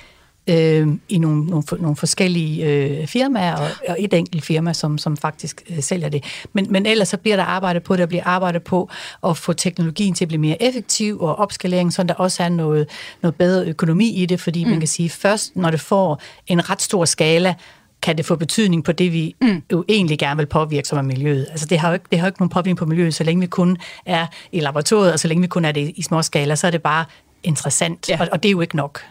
[0.48, 5.18] øh, i nogle, nogle, nogle forskellige øh, firmaer, og, og et enkelt firma, som, som
[5.18, 6.24] faktisk øh, sælger det.
[6.54, 8.90] Men, men ellers så bliver der arbejdet på det, der bliver arbejdet på
[9.28, 12.90] at få teknologien til at blive mere effektiv, og opskalering, så der også er noget,
[13.22, 14.70] noget bedre økonomi i det, fordi mm.
[14.70, 17.56] man kan sige, først når det får en ret stor skala,
[18.02, 19.62] kan det få betydning på det, vi mm.
[19.72, 21.48] jo egentlig gerne vil påvirke, som er miljøet.
[21.52, 23.42] Altså det har jo ikke, det har jo ikke nogen påvirkning på miljøet, så længe
[23.42, 26.56] vi kun er i laboratoriet, og så længe vi kun er det i små skala,
[26.56, 27.06] så er det bare
[27.44, 28.18] interessant, ja.
[28.22, 29.02] og, og det er jo ikke nok.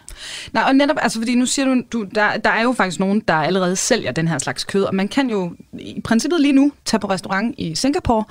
[0.53, 3.19] Nej, og netop, altså fordi nu siger du, du der, der er jo faktisk nogen,
[3.19, 6.71] der allerede sælger den her slags kød, og man kan jo i princippet lige nu
[6.85, 8.23] tage på restaurant i Singapore,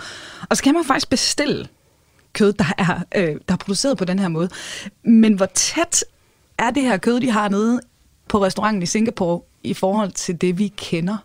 [0.51, 1.69] og så kan man faktisk bestille
[2.33, 4.49] kød, der er, øh, der er produceret på den her måde.
[5.05, 6.05] Men hvor tæt
[6.59, 7.81] er det her kød, de har nede
[8.29, 11.17] på restauranten i Singapore, i forhold til det, vi kender?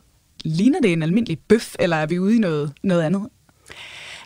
[0.43, 3.27] Ligner det en almindelig bøf, eller er vi ude i noget, noget andet?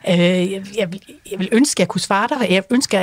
[0.07, 0.17] Øh,
[0.51, 0.89] jeg, jeg,
[1.31, 2.51] jeg vil ønske, at jeg kunne svare dig.
[2.51, 2.99] Jeg ønsker,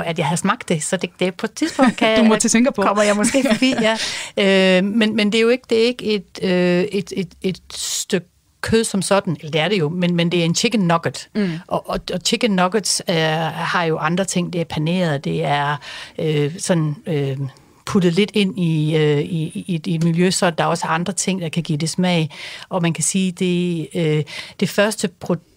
[0.00, 2.50] at jeg havde smagt det, så det, det på et tidspunkt kan, du må til
[2.50, 2.86] Singapore.
[2.86, 3.74] kommer jeg måske forbi.
[3.80, 3.96] Ja.
[4.36, 7.60] Øh, men, men det er jo ikke, det er ikke et, øh, et, et, et
[7.72, 8.26] stykke
[8.60, 11.28] kød som sådan, eller det er det jo, men, men det er en chicken nugget.
[11.34, 11.52] Mm.
[11.66, 14.52] Og, og, og chicken nuggets øh, har jo andre ting.
[14.52, 15.76] Det er paneret, det er
[16.18, 16.96] øh, sådan...
[17.06, 17.38] Øh,
[17.86, 21.12] puttet lidt ind i, øh, i, i, i et miljø, så der er også andre
[21.12, 22.30] ting, der kan give det smag.
[22.68, 24.24] Og man kan sige, det, øh,
[24.60, 25.51] det første produkt,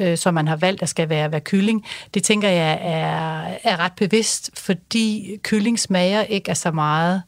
[0.00, 3.76] øh, som man har valgt, der skal være, være kylling, det tænker jeg er, er
[3.76, 7.22] ret bevidst, fordi kylling smager ikke af så meget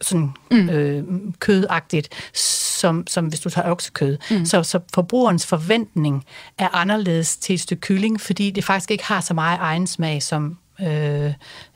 [0.00, 0.68] sådan mm.
[0.68, 1.04] øh,
[1.38, 4.18] kødagtigt, som, som hvis du tager oksekød.
[4.30, 4.44] Mm.
[4.44, 6.24] Så, så forbrugerens forventning
[6.58, 10.22] er anderledes til et stykke kylling, fordi det faktisk ikke har så meget egen smag,
[10.22, 11.32] som, øh,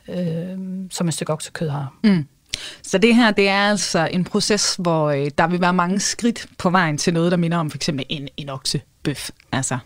[0.08, 0.58] øh,
[0.90, 1.94] som et stykke oksekød har.
[2.04, 2.26] Mm.
[2.82, 6.46] Så det her, det er altså en proces, hvor øh, der vil være mange skridt
[6.58, 8.50] på vejen til noget, der minder om for eksempel en, en
[9.10, 9.30] oksebøf.
[9.52, 9.78] Altså.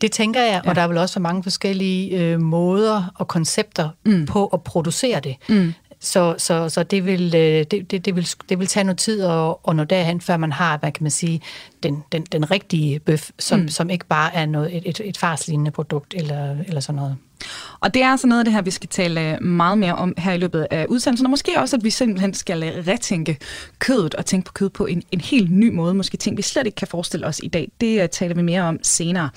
[0.00, 0.70] Det tænker jeg, ja.
[0.70, 4.26] og der er vel også mange forskellige øh, måder og koncepter mm.
[4.26, 5.36] på at producere det.
[5.48, 5.74] Mm.
[6.02, 9.22] Så, så, så det, vil, øh, det, det, det, vil, det vil tage noget tid
[9.22, 11.40] at, at nå derhen, før man har, hvad kan man sige,
[11.82, 13.68] den, den, den rigtige bøf, som, mm.
[13.68, 17.16] som ikke bare er noget, et, et, et farslignende produkt eller, eller sådan noget.
[17.80, 20.14] Og det er altså noget af det her, vi skal tale øh, meget mere om
[20.18, 23.38] her i løbet af udsendelsen, og måske også, at vi simpelthen skal øh, retænke
[23.78, 26.66] kødet og tænke på kød på en, en helt ny måde, måske ting, vi slet
[26.66, 27.70] ikke kan forestille os i dag.
[27.80, 29.30] Det uh, taler vi mere om senere.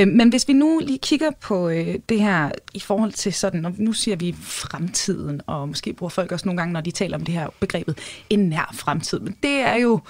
[0.00, 3.64] Uh, men hvis vi nu lige kigger på uh, det her i forhold til sådan,
[3.64, 7.16] og nu siger vi fremtiden, og måske bruger folk også nogle gange, når de taler
[7.16, 7.98] om det her begrebet,
[8.30, 10.00] en nær fremtid, men det er jo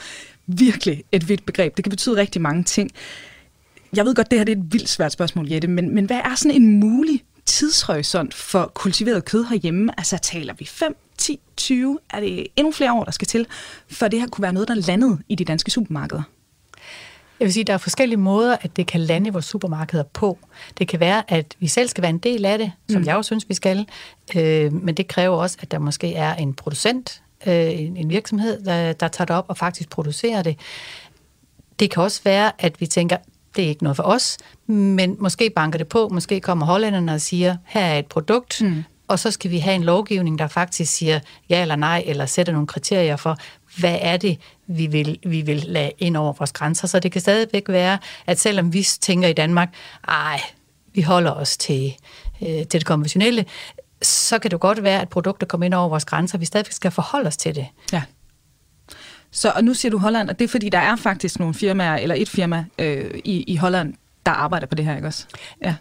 [0.46, 1.76] virkelig et vidt begreb.
[1.76, 2.90] Det kan betyde rigtig mange ting.
[3.96, 6.16] Jeg ved godt, det her det er et vildt svært spørgsmål, Jette, men, men hvad
[6.16, 9.92] er sådan en mulig tidshorisont for kultiveret kød herhjemme?
[9.98, 11.98] Altså taler vi 5, 10, 20?
[12.11, 13.46] Er det endnu flere år, der skal til,
[13.90, 16.22] for det her kunne være noget, der landede i de danske supermarkeder?
[17.40, 20.38] Jeg vil sige, at der er forskellige måder, at det kan lande vores supermarkeder på.
[20.78, 23.06] Det kan være, at vi selv skal være en del af det, som mm.
[23.06, 23.87] jeg også synes, vi skal.
[24.37, 28.92] Øh, men det kræver også, at der måske er en producent, øh, en virksomhed, der,
[28.92, 30.56] der tager det op og faktisk producerer det.
[31.80, 33.16] Det kan også være, at vi tænker,
[33.59, 37.21] det er ikke noget for os, men måske banker det på, måske kommer hollænderne og
[37.21, 38.85] siger, her er et produkt, mm.
[39.09, 42.53] og så skal vi have en lovgivning, der faktisk siger ja eller nej, eller sætter
[42.53, 43.37] nogle kriterier for,
[43.79, 46.88] hvad er det, vi vil, vi vil lade ind over vores grænser.
[46.88, 49.75] Så det kan stadigvæk være, at selvom vi tænker i Danmark,
[50.09, 50.40] ej,
[50.94, 51.94] vi holder os til,
[52.42, 53.44] øh, til det konventionelle,
[54.03, 56.90] så kan det godt være, at produkter kommer ind over vores grænser, vi stadigvæk skal
[56.90, 57.66] forholde os til det.
[57.92, 58.03] Ja.
[59.38, 61.96] Så og nu siger du Holland, og det er fordi, der er faktisk nogle firmaer,
[61.96, 63.94] eller et firma øh, i, i Holland,
[64.27, 65.27] der arbejder på det her, ikke også?
[65.64, 65.74] Ja.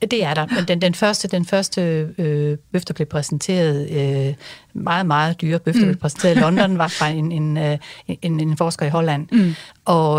[0.00, 1.80] Det er der, men den, den første, den første
[2.18, 4.34] øh, bøf, der blev præsenteret, øh,
[4.72, 5.86] meget, meget dyre bøf, der mm.
[5.86, 9.54] blev præsenteret i London, var fra en, en, øh, en, en forsker i Holland, mm.
[9.84, 10.14] og,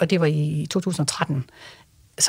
[0.00, 1.44] og det var i 2013.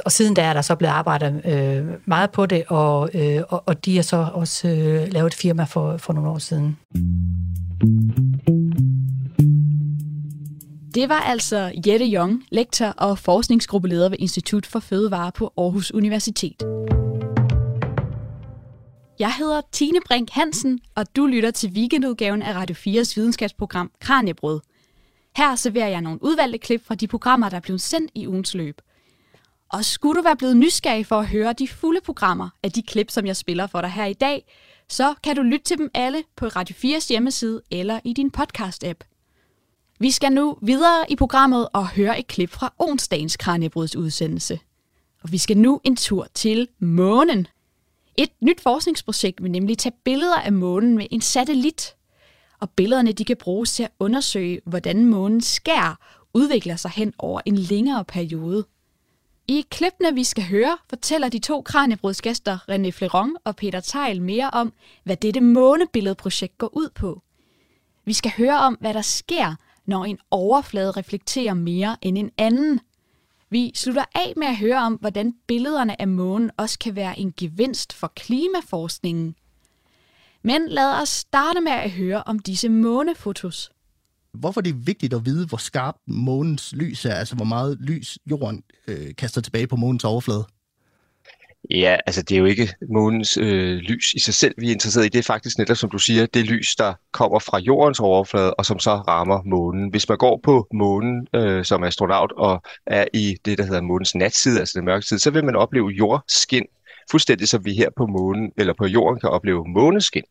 [0.06, 3.64] Og siden da er der så blevet arbejdet øh, meget på det, og, øh, og,
[3.66, 6.78] og de har så også øh, lavet et firma for, for nogle år siden.
[10.96, 16.64] Det var altså Jette Jong, lektor og forskningsgruppeleder ved Institut for Fødevare på Aarhus Universitet.
[19.20, 24.60] Jeg hedder Tine Brink Hansen, og du lytter til weekendudgaven af Radio 4's videnskabsprogram Kranjebrød.
[25.38, 28.54] Her serverer jeg nogle udvalgte klip fra de programmer, der er blevet sendt i ugens
[28.54, 28.82] løb.
[29.70, 33.12] Og skulle du være blevet nysgerrig for at høre de fulde programmer af de klip,
[33.12, 34.46] som jeg spiller for dig her i dag,
[34.90, 39.15] så kan du lytte til dem alle på Radio 4's hjemmeside eller i din podcast-app.
[40.00, 44.60] Vi skal nu videre i programmet og høre et klip fra onsdagens Kranjebruds udsendelse.
[45.24, 47.48] Og vi skal nu en tur til månen.
[48.18, 51.96] Et nyt forskningsprojekt vil nemlig tage billeder af månen med en satellit.
[52.60, 56.00] Og billederne de kan bruges til at undersøge, hvordan månens skær
[56.34, 58.66] udvikler sig hen over en længere periode.
[59.48, 64.50] I klippene, vi skal høre, fortæller de to kranjebrudsgæster René Fleron og Peter Tejl mere
[64.50, 67.22] om, hvad dette månebilledprojekt går ud på.
[68.06, 69.56] Vi skal høre om, hvad der sker,
[69.88, 72.80] når en overflade reflekterer mere end en anden.
[73.50, 77.34] Vi slutter af med at høre om, hvordan billederne af månen også kan være en
[77.38, 79.36] gevinst for klimaforskningen.
[80.44, 83.72] Men lad os starte med at høre om disse månefotos.
[84.34, 88.20] Hvorfor er det vigtigt at vide, hvor skarp månens lys er, altså hvor meget lys
[88.32, 90.46] jorden øh, kaster tilbage på månens overflade?
[91.72, 95.06] Ja, altså det er jo ikke månens øh, lys i sig selv, vi er interesseret
[95.06, 95.10] i.
[95.10, 98.66] Det er faktisk netop, som du siger, det lys, der kommer fra jordens overflade, og
[98.66, 99.90] som så rammer månen.
[99.90, 104.16] Hvis man går på månen øh, som astronaut og er i det, der hedder månens
[104.16, 106.66] natside, altså den mørke side, så vil man opleve jordskin,
[107.12, 110.24] fuldstændig som vi her på månen eller på jorden kan opleve måneskin.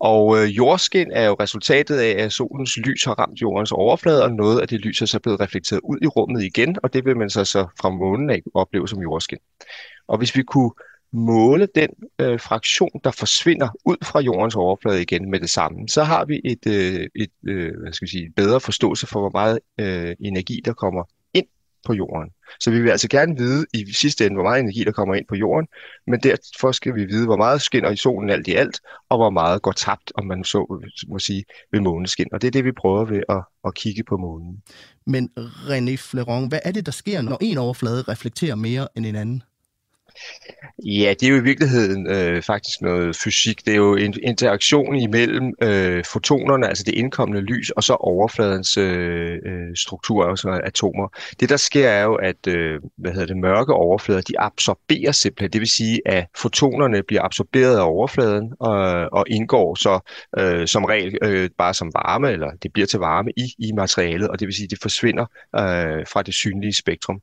[0.00, 4.32] Og øh, jordskin er jo resultatet af, at solens lys har ramt jordens overflade, og
[4.32, 7.16] noget af det lys er så blevet reflekteret ud i rummet igen, og det vil
[7.16, 9.38] man så, så fra månen af opleve som jordskin.
[10.10, 10.70] Og hvis vi kunne
[11.12, 16.02] måle den øh, fraktion, der forsvinder ud fra jordens overflade igen med det samme, så
[16.04, 19.58] har vi et, øh, et øh, hvad skal vi sige, bedre forståelse for, hvor meget
[19.80, 21.46] øh, energi, der kommer ind
[21.86, 22.30] på jorden.
[22.60, 25.26] Så vi vil altså gerne vide i sidste ende, hvor meget energi, der kommer ind
[25.28, 25.68] på jorden,
[26.06, 29.30] men derfor skal vi vide, hvor meget skinner i solen alt i alt, og hvor
[29.30, 32.26] meget går tabt, om man så må sige, ved måneskin.
[32.32, 34.62] Og det er det, vi prøver ved at, at kigge på månen.
[35.06, 39.16] Men René Fleron, hvad er det, der sker, når en overflade reflekterer mere end en
[39.16, 39.42] anden?
[40.86, 43.66] Ja, det er jo i virkeligheden øh, faktisk noget fysik.
[43.66, 48.76] Det er jo en interaktion imellem øh, fotonerne, altså det indkommende lys, og så overfladens
[48.76, 51.08] øh, øh, struktur, altså atomer.
[51.40, 55.52] Det der sker er jo, at øh, hvad hedder det, mørke overflader, de absorberer simpelthen.
[55.52, 60.00] Det vil sige, at fotonerne bliver absorberet af overfladen og, og indgår så
[60.38, 64.28] øh, som regel øh, bare som varme, eller det bliver til varme i, i materialet,
[64.28, 67.20] og det vil sige, at det forsvinder øh, fra det synlige spektrum.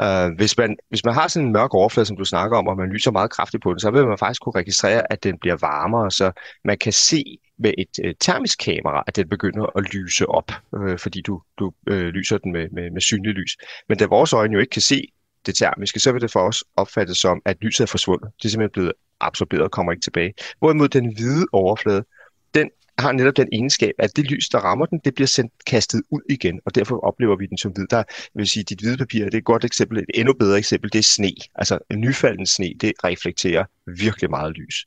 [0.00, 2.76] Øh, hvis, man, hvis man har sådan en mørk overflade, som du snakker om, og
[2.76, 5.56] man lyser meget kraftigt på den, så vil man faktisk kunne registrere, at den bliver
[5.56, 6.32] varmere, så
[6.64, 10.98] man kan se med et øh, termisk kamera, at den begynder at lyse op, øh,
[10.98, 13.56] fordi du, du øh, lyser den med, med, med synlig lys.
[13.88, 15.12] Men da vores øjne jo ikke kan se
[15.46, 18.30] det termiske, så vil det for os opfattes som, at lyset er forsvundet.
[18.38, 20.34] Det er simpelthen blevet absorberet og kommer ikke tilbage.
[20.58, 22.04] Hvorimod den hvide overflade,
[22.54, 26.02] den har netop den egenskab, at det lys, der rammer den, det bliver sendt kastet
[26.10, 27.86] ud igen, og derfor oplever vi den som hvid.
[27.86, 28.02] Der
[28.34, 30.98] vil sige, dit hvide papir, det er et godt eksempel, et endnu bedre eksempel, det
[30.98, 31.32] er sne.
[31.54, 33.64] Altså en nyfalden sne, det reflekterer
[33.96, 34.86] virkelig meget lys.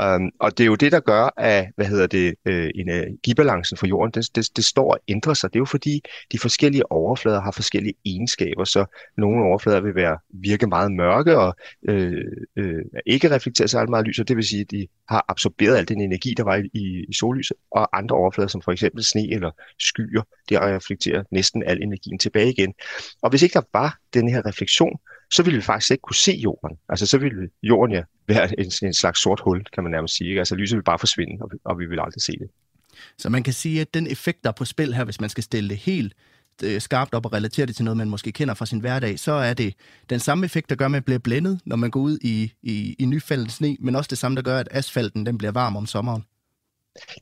[0.00, 3.86] Um, og det er jo det, der gør, at hvad hedder det, øh, energibalancen for
[3.86, 5.52] jorden, det, det, det står og ændrer sig.
[5.52, 6.02] Det er jo fordi,
[6.32, 8.84] de forskellige overflader har forskellige egenskaber, så
[9.16, 11.56] nogle overflader vil være virke meget mørke og
[11.88, 12.24] øh,
[12.56, 15.88] øh, ikke reflektere særlig meget lys, og det vil sige, at de har absorberet al
[15.88, 19.50] den energi, der var i, i sollyset, og andre overflader, som for eksempel sne eller
[19.78, 22.74] skyer, det reflekterer næsten al energien tilbage igen.
[23.22, 24.98] Og hvis ikke der var den her refleksion,
[25.34, 26.78] så ville vi faktisk ikke kunne se jorden.
[26.88, 30.28] Altså så ville jorden ja være en, en slags sort hul, kan man nærmest sige.
[30.28, 30.40] Ikke?
[30.40, 32.48] Altså lyset vil bare forsvinde, og vi, og vi vil aldrig se det.
[33.18, 35.44] Så man kan sige, at den effekt, der er på spil her, hvis man skal
[35.44, 36.14] stille det helt
[36.62, 39.32] øh, skarpt op og relatere det til noget, man måske kender fra sin hverdag, så
[39.32, 39.74] er det
[40.10, 42.96] den samme effekt, der gør, at man bliver blændet, når man går ud i, i,
[42.98, 45.86] i nyfaldet sne, men også det samme, der gør, at asfalten den bliver varm om
[45.86, 46.24] sommeren.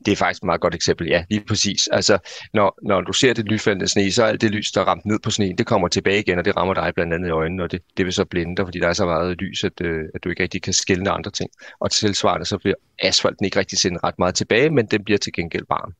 [0.05, 1.87] Det er faktisk et meget godt eksempel, ja, lige præcis.
[1.87, 2.17] Altså,
[2.53, 5.05] når, når du ser det lyfaldende sne, så er alt det lys, der er ramt
[5.05, 7.63] ned på sneen, det kommer tilbage igen, og det rammer dig blandt andet i øjnene,
[7.63, 10.05] og det, det vil så blinde dig, fordi der er så meget lys, at, øh,
[10.15, 11.49] at du ikke rigtig kan skille andre ting.
[11.79, 15.33] Og tilsvarende, så bliver asfalten ikke rigtig sendt ret meget tilbage, men den bliver til
[15.33, 15.93] gengæld varm.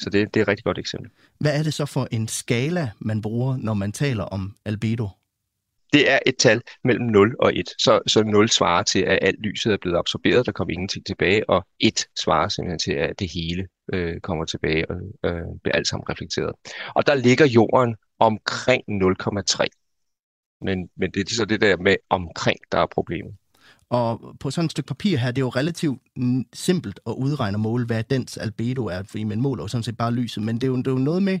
[0.00, 1.10] Så det, det er et rigtig godt eksempel.
[1.38, 5.08] Hvad er det så for en skala, man bruger, når man taler om albedo?
[5.94, 7.68] Det er et tal mellem 0 og 1.
[7.78, 11.50] Så, så 0 svarer til, at alt lyset er blevet absorberet, der kommer ingenting tilbage,
[11.50, 15.88] og 1 svarer simpelthen til, at det hele øh, kommer tilbage og øh, bliver alt
[15.88, 16.52] sammen reflekteret.
[16.94, 19.66] Og der ligger jorden omkring 0,3.
[20.60, 23.34] Men, men det er så det der med omkring, der er problemet.
[23.90, 26.02] Og på sådan et stykke papir her, det er jo relativt
[26.52, 29.96] simpelt at udregne og måle, hvad dens albedo er, fordi man måler jo sådan set
[29.96, 31.38] bare lyset, men det er jo, det er jo noget med,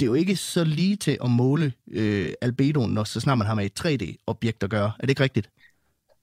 [0.00, 3.46] det er jo ikke så lige til at måle øh, albedoen, når så snart man
[3.46, 4.92] har med et 3D-objekt at gøre.
[4.98, 5.50] Er det ikke rigtigt?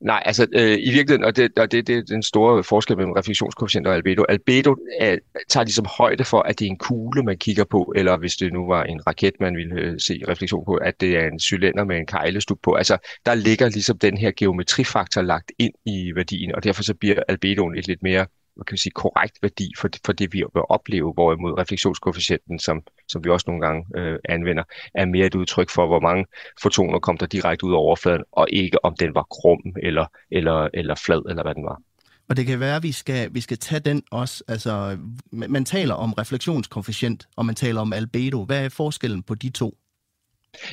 [0.01, 3.11] Nej, altså øh, i virkeligheden, og, det, og det, det er den store forskel mellem
[3.11, 4.23] refleksionskoefficient og albedo.
[4.29, 5.17] Albedo er,
[5.49, 8.53] tager ligesom højde for, at det er en kugle, man kigger på, eller hvis det
[8.53, 11.83] nu var en raket, man ville øh, se refleksion på, at det er en cylinder
[11.83, 12.73] med en kejlestup på.
[12.73, 17.23] Altså, der ligger ligesom den her geometrifaktor lagt ind i værdien, og derfor så bliver
[17.27, 18.25] albedoen et lidt mere
[18.59, 22.81] hvad kan vi sige, korrekt værdi for, for det, vi vil opleve, hvorimod refleksionskoefficienten, som,
[23.07, 26.25] som vi også nogle gange øh, anvender, er mere et udtryk for, hvor mange
[26.61, 30.69] fotoner kom der direkte ud af overfladen, og ikke om den var krum eller, eller,
[30.73, 31.81] eller flad, eller hvad den var.
[32.29, 34.43] Og det kan være, at vi skal, vi skal tage den også.
[34.47, 34.97] Altså,
[35.31, 38.45] man taler om refleksionskoefficient, og man taler om albedo.
[38.45, 39.77] Hvad er forskellen på de to?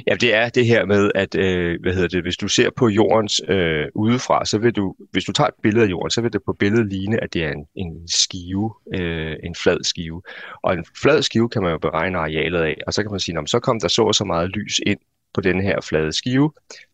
[0.06, 2.88] Ja, det er det her med, at øh, hvad hedder det, hvis du ser på
[2.88, 6.32] jordens øh, udefra, så vil du, hvis du tager et billede af jorden, så vil
[6.32, 10.22] det på billedet ligne, at det er en, en skive, øh, en flad skive.
[10.62, 13.38] Og en flad skive kan man jo beregne arealet af, og så kan man sige,
[13.46, 14.98] så kom der så og så meget lys ind
[15.34, 16.44] på den her flade skive.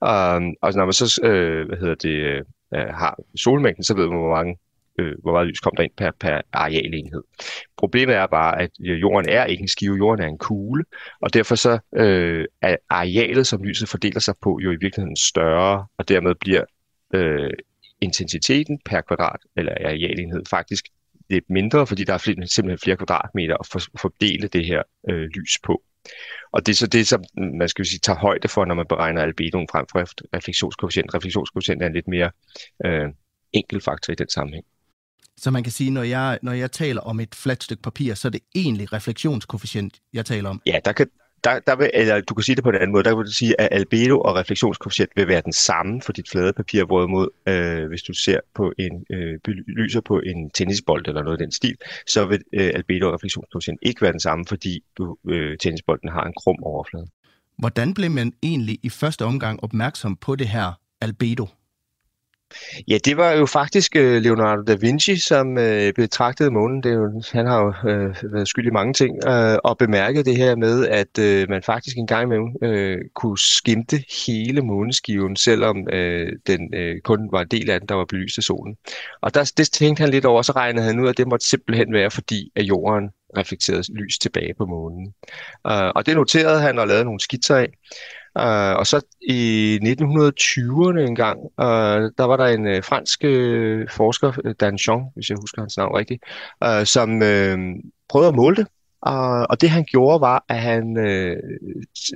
[0.00, 4.18] Um, og når man så øh, hvad hedder det, øh, har solmængden, så ved man,
[4.18, 4.56] hvor mange
[4.98, 7.22] øh, hvor meget lys kommer der ind per, per arealenhed.
[7.76, 10.84] Problemet er bare, at øh, jorden er ikke en skive, jorden er en kugle,
[11.20, 15.86] og derfor så øh, er arealet, som lyset fordeler sig på, jo i virkeligheden større,
[15.98, 16.64] og dermed bliver
[17.14, 17.50] øh,
[18.00, 20.84] intensiteten per kvadrat eller arealenhed faktisk
[21.30, 25.28] lidt mindre, fordi der er flere, simpelthen flere kvadratmeter at for, fordele det her øh,
[25.36, 25.82] lys på.
[26.52, 28.86] Og det er så det, som mm, man skal sige, tager højde for, når man
[28.88, 29.98] beregner albedoen frem for
[30.36, 31.14] refleksionskoefficient.
[31.14, 32.30] Refleksionskoefficient er en lidt mere
[32.84, 33.08] øh,
[33.52, 34.64] enkel faktor i den sammenhæng.
[35.42, 38.28] Så man kan sige, når jeg, når jeg taler om et fladt stykke papir, så
[38.28, 40.60] er det egentlig refleksionskoefficient, jeg taler om.
[40.66, 41.06] Ja, der kan,
[41.44, 43.32] der, der vil, eller du kan sige det på en anden måde, der vil du
[43.32, 47.88] sige, at albedo og refleksionskoefficient vil være den samme for dit flade papir, hvorimod øh,
[47.88, 51.76] hvis du ser på en øh, lyser på en tennisbold eller noget af den stil,
[52.06, 56.24] så vil øh, albedo og refleksionskoefficient ikke være den samme, fordi du, øh, tennisbolden har
[56.24, 57.06] en krum overflade.
[57.58, 61.46] Hvordan blev man egentlig i første omgang opmærksom på det her albedo?
[62.88, 66.82] Ja, det var jo faktisk øh, Leonardo da Vinci, som øh, betragtede månen.
[66.82, 70.26] Det er jo, han har jo øh, været skyld i mange ting, øh, og bemærket
[70.26, 75.36] det her med, at øh, man faktisk en gang imellem øh, kunne skimte hele måneskiven,
[75.36, 78.76] selvom øh, den øh, kun var en del af den, der var belyst af solen.
[79.22, 81.92] Og der, det tænkte han lidt over, så regnede han ud, at det måtte simpelthen
[81.92, 85.14] være, fordi at jorden reflekterede lys tilbage på månen.
[85.66, 87.68] Øh, og det noterede han og lavede nogle skitser af.
[88.38, 94.52] Uh, og så i 1920'erne engang, uh, der var der en uh, fransk uh, forsker,
[94.60, 96.22] Dan Jean, hvis jeg husker hans navn rigtigt,
[96.66, 97.58] uh, som uh,
[98.08, 98.66] prøvede at måle det.
[99.06, 101.36] Uh, og det han gjorde var, at han uh,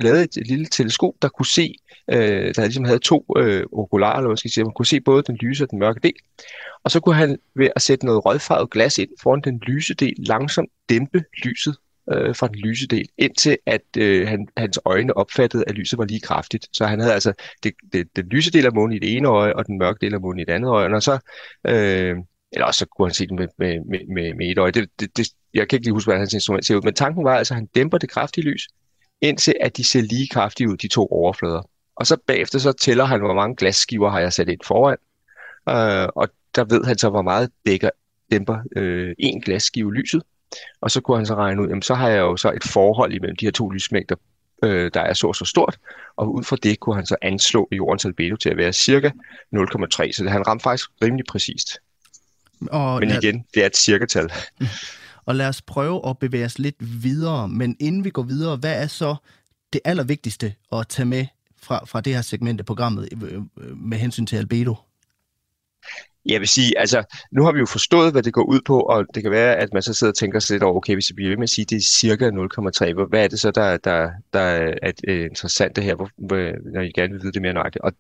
[0.03, 1.75] lavede et, lille teleskop, der kunne se,
[2.13, 2.19] uh,
[2.57, 5.23] der ligesom havde to uh, okularer, eller hvad skal jeg sige, man kunne se både
[5.23, 6.15] den lyse og den mørke del.
[6.85, 10.15] Og så kunne han ved at sætte noget rødfarvet glas ind foran den lyse del,
[10.19, 11.77] langsomt dæmpe lyset
[12.13, 16.05] øh, fra den lyse del, indtil at øh, han, hans øjne opfattede, at lyset var
[16.05, 16.67] lige kraftigt.
[16.73, 19.53] Så han havde altså det, det, den lyse del af månen i det ene øje,
[19.53, 20.95] og den mørke del af månen i det andet øje.
[20.95, 21.19] Og så,
[21.67, 22.17] øh,
[22.53, 23.81] eller også så kunne han se den med, med,
[24.15, 24.71] med, med et øje.
[24.71, 27.25] Det, det, det, jeg kan ikke lige huske, hvordan hans instrument ser ud, men tanken
[27.25, 28.69] var altså, at han dæmper det kraftige lys,
[29.21, 31.63] indtil at de ser lige kraftige ud, de to overflader.
[31.97, 34.97] Og så bagefter så tæller han, hvor mange glasskiver har jeg sat ind foran,
[35.69, 37.91] øh, og der ved han så, hvor meget dækker,
[38.31, 40.23] dæmper øh, en glasskive lyset,
[40.81, 43.13] og så kunne han så regne ud, jamen så har jeg jo så et forhold
[43.13, 44.17] imellem de her to lysmængder,
[44.63, 45.79] øh, der er så så stort,
[46.17, 49.11] og ud fra det kunne han så anslå jordens albedo til at være cirka
[49.57, 51.79] 0,3, så det, han ramte faktisk rimelig præcist.
[52.71, 54.33] Og Men igen, det er et cirkatal.
[55.27, 58.83] Og lad os prøve at bevæge os lidt videre, men inden vi går videre, hvad
[58.83, 59.17] er så
[59.73, 61.27] det allervigtigste at tage med
[61.63, 64.75] fra, fra det her segment af programmet øh, øh, med hensyn til albedo?
[66.29, 69.07] Jeg vil sige, altså, nu har vi jo forstået, hvad det går ud på, og
[69.15, 71.15] det kan være, at man så sidder og tænker sig lidt over, okay, hvis vi
[71.15, 73.77] bliver ved med at sige, at det er cirka 0,3, hvad er det så, der,
[73.77, 76.11] der, der er øh, interessant det her, hvor,
[76.73, 77.85] når I gerne vil vide det mere nøjagtigt?
[77.85, 77.93] Og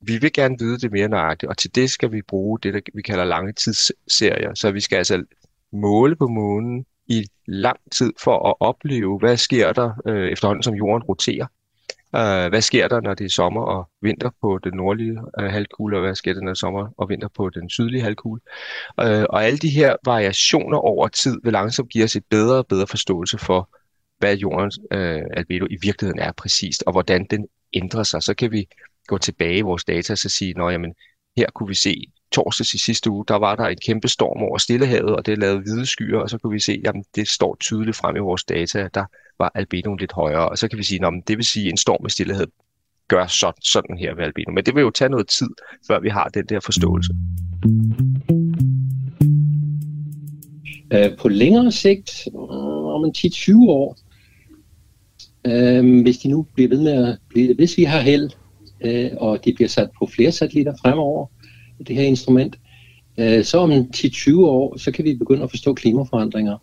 [0.00, 2.80] vi vil gerne vide det mere nøjagtigt, og til det skal vi bruge det, der
[2.94, 4.54] vi kalder lange tidsserier.
[4.54, 5.24] Så vi skal altså
[5.72, 10.74] måle på månen i lang tid for at opleve, hvad sker der øh, efterhånden, som
[10.74, 11.46] jorden roterer.
[12.16, 15.96] Øh, hvad sker der, når det er sommer og vinter på den nordlige øh, halvkugle,
[15.96, 18.40] og hvad sker der, når det er sommer og vinter på den sydlige halvkugle?
[19.00, 22.66] Øh, og alle de her variationer over tid vil langsomt give os et bedre og
[22.66, 23.70] bedre forståelse for,
[24.18, 28.22] hvad jordens øh, albedo i virkeligheden er præcist, og hvordan den ændrer sig.
[28.22, 28.66] Så kan vi
[29.06, 30.80] gå tilbage i vores data og så sige, at
[31.36, 34.58] her kunne vi se torsdags i sidste uge, der var der en kæmpe storm over
[34.58, 37.96] Stillehavet, og det lavede hvide skyer, og så kunne vi se, at det står tydeligt
[37.96, 39.04] frem i vores data, at der
[39.38, 41.76] var albedoen lidt højere, og så kan vi sige, at det vil sige, at en
[41.76, 42.50] storm i Stillehavet
[43.08, 44.50] gør sådan, sådan her ved albedo.
[44.50, 45.50] Men det vil jo tage noget tid,
[45.86, 47.12] før vi har den der forståelse.
[50.92, 53.98] Øh, på længere sigt, øh, om en 10-20 år,
[55.46, 58.30] øh, hvis de nu bliver ved med at blive, hvis vi har held,
[58.80, 61.26] øh, og de bliver sat på flere satellitter fremover,
[61.86, 62.58] det her instrument,
[63.18, 66.58] øh, så om 10-20 år, så kan vi begynde at forstå klimaforandringer.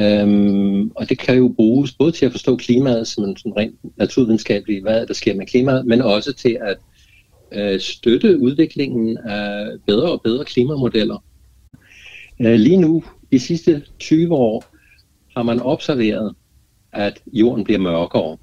[0.00, 3.74] Øhm, og det kan jo bruges både til at forstå klimaet som en sådan rent
[3.96, 6.78] naturvidenskabelig, hvad der sker med klimaet, men også til at
[7.52, 11.24] øh, støtte udviklingen af bedre og bedre klimamodeller.
[12.40, 14.64] Øh, lige nu, de sidste 20 år,
[15.36, 16.34] har man observeret,
[16.92, 18.36] at jorden bliver mørkere.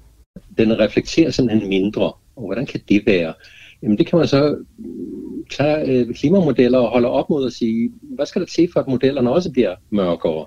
[0.58, 2.12] Den reflekterer simpelthen mindre.
[2.36, 3.34] Og hvordan kan det være?
[3.82, 4.86] Jamen det kan man så øh,
[5.50, 8.88] tage øh, klimamodeller og holde op mod at sige, hvad skal der til for, at
[8.88, 10.46] modellerne også bliver mørkere?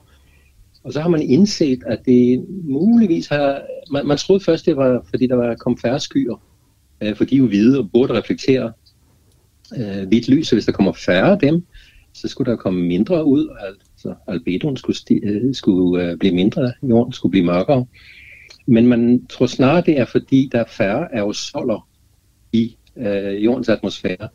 [0.84, 3.62] Og så har man indset, at det muligvis har...
[3.92, 6.42] Man, man troede først, det var, fordi der var kom færre skyer,
[7.02, 8.72] øh, for de er jo hvide og burde reflektere
[9.78, 11.66] øh, hvidt lys, så hvis der kommer færre af dem,
[12.14, 16.74] så skulle der komme mindre ud, altså albedoen skulle, sti, øh, skulle øh, blive mindre,
[16.84, 17.86] jorden skulle blive mørkere.
[18.66, 21.88] Men man tror snarere, det er fordi, der er færre aerosoler
[22.54, 24.28] i øh, jordens atmosfære.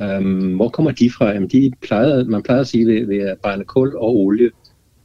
[0.00, 1.30] Um, hvor kommer de fra?
[1.30, 4.50] Jamen, de plejede, man plejede at sige, ved, ved at brænde kul og olie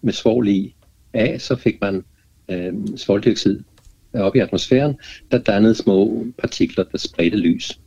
[0.02, 0.76] med svovl i
[1.14, 2.04] af, så fik man
[2.50, 3.60] øh, svovldioxid
[4.14, 4.96] op i atmosfæren,
[5.32, 7.80] der dannede små partikler, der spredte lys.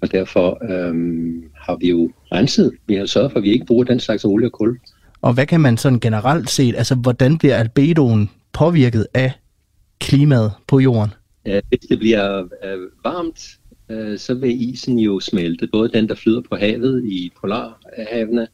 [0.00, 2.72] Og derfor øhm, har vi jo renset.
[2.86, 4.78] Vi har sørget for, at vi ikke bruger den slags olie og kul.
[5.20, 9.32] Og hvad kan man sådan generelt set, altså hvordan bliver albedoen påvirket af
[10.00, 11.10] klimaet på jorden?
[11.42, 13.58] Hvis det bliver øh, varmt,
[13.88, 15.66] øh, så vil isen jo smelte.
[15.66, 18.46] Både den, der flyder på havet i polarhavene,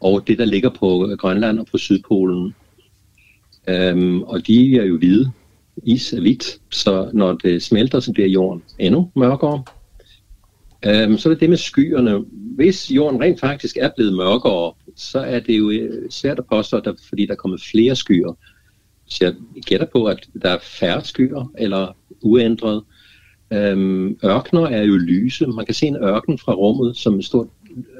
[0.00, 2.54] og det, der ligger på Grønland og på Sydpolen.
[3.68, 5.30] Øhm, og de er jo hvide.
[5.82, 9.64] Is er hvidt, så når det smelter, så bliver jorden endnu mørkere.
[10.86, 12.24] Øhm, så er det det med skyerne.
[12.54, 16.76] Hvis jorden rent faktisk er blevet mørkere, så er det jo øh, svært at påstå,
[16.76, 18.32] at der, fordi der er kommet flere skyer.
[19.06, 19.34] Så jeg
[19.66, 22.82] gætter på, at der er færre skyer, eller uændret.
[23.54, 25.46] Øhm, ørkner er jo lyse.
[25.46, 27.48] Man kan se en ørken fra rummet, som et stort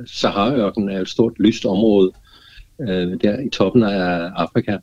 [0.06, 2.12] Sahara-ørken er et stort lyst område
[2.80, 4.78] øh, der i toppen af Afrika.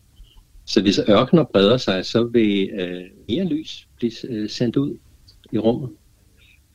[0.66, 4.98] Så hvis ørkener breder sig, så vil øh, mere lys blive øh, sendt ud
[5.52, 5.90] i rummet.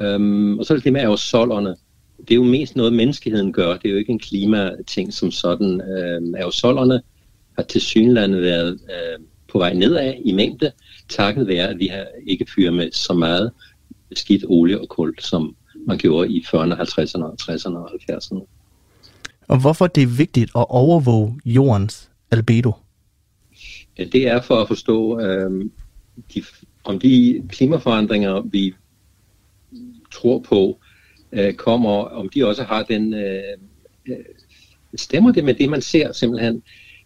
[0.02, 1.76] Øhm, og så er det det med aerosolerne.
[2.18, 3.76] Det er jo mest noget, menneskeheden gør.
[3.76, 5.80] Det er jo ikke en klimating som sådan.
[5.80, 7.00] Øhm, aerosolerne
[7.56, 10.72] har til synlandet været øh, på vej nedad i mængde,
[11.08, 13.50] takket være, at vi har ikke fyret med så meget
[14.12, 18.46] skidt olie og kul, som man gjorde i 40'erne, 50'erne, 60'erne og 70'erne.
[19.48, 22.72] Og hvorfor det er vigtigt at overvåge jordens albedo?
[23.96, 25.64] Det er for at forstå, øh,
[26.34, 26.42] de,
[26.84, 28.74] om de klimaforandringer, vi
[30.12, 30.78] tror på,
[31.32, 33.14] øh, kommer, om de også har den...
[33.14, 33.42] Øh,
[34.08, 34.16] øh
[34.94, 36.62] stemmer det med det, man ser simpelthen?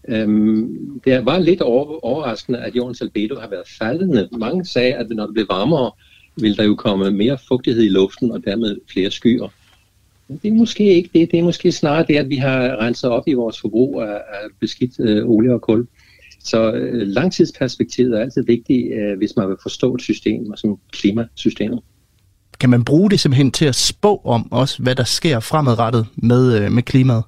[0.09, 4.29] Øhm, det var lidt over, overraskende, at jordens albedo har været faldende.
[4.33, 5.91] Mange sagde, at når det blev varmere,
[6.37, 9.49] vil der jo komme mere fugtighed i luften og dermed flere skyer.
[10.29, 11.31] Men det er måske ikke det.
[11.31, 14.49] Det er måske snarere det, at vi har renset op i vores forbrug af, af
[14.61, 15.87] beskidt øh, olie og kul.
[16.45, 21.81] Så øh, langtidsperspektivet er altid vigtigt, øh, hvis man vil forstå et system, som klimasystemet.
[22.61, 26.63] kan man bruge det simpelthen til at spå om også, hvad der sker fremadrettet med,
[26.63, 27.23] øh, med klimaet?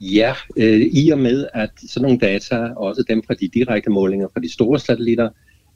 [0.00, 4.28] Ja, øh, i og med, at sådan nogle data, også dem fra de direkte målinger
[4.32, 5.28] fra de store satellitter,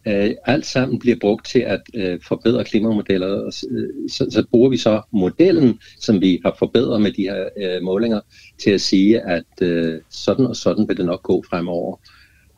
[0.07, 3.27] øh, alt sammen bliver brugt til at øh, forbedre klimamodeller.
[3.27, 7.49] Og, øh, så, så bruger vi så modellen, som vi har forbedret med de her
[7.57, 8.21] øh, målinger,
[8.59, 11.97] til at sige, at øh, sådan og sådan vil det nok gå fremover.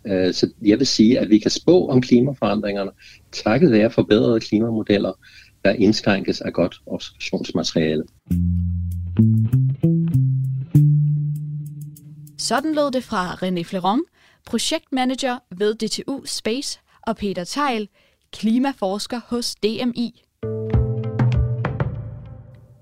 [0.07, 2.90] Øh, så jeg vil sige, at vi kan spå om klimaforandringerne,
[3.32, 5.12] takket være forbedrede klimamodeller,
[5.64, 8.05] der indskrænkes af godt observationsmateriale.
[12.38, 14.01] Sådan lød det fra René Fleron,
[14.47, 17.89] projektmanager ved DTU Space, og Peter Teil,
[18.33, 20.23] klimaforsker hos DMI.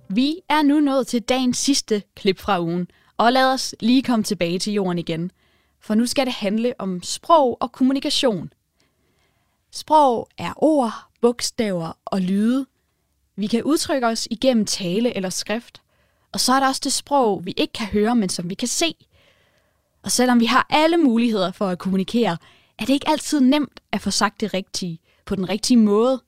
[0.09, 4.23] Vi er nu nået til dagens sidste klip fra ugen, og lad os lige komme
[4.23, 5.31] tilbage til jorden igen.
[5.81, 8.53] For nu skal det handle om sprog og kommunikation.
[9.71, 12.67] Sprog er ord, bogstaver og lyde.
[13.37, 15.83] Vi kan udtrykke os igennem tale eller skrift.
[16.33, 18.69] Og så er der også det sprog, vi ikke kan høre, men som vi kan
[18.69, 18.95] se.
[20.03, 22.37] Og selvom vi har alle muligheder for at kommunikere,
[22.83, 26.23] er det ikke altid nemt at få sagt det rigtige på den rigtige måde.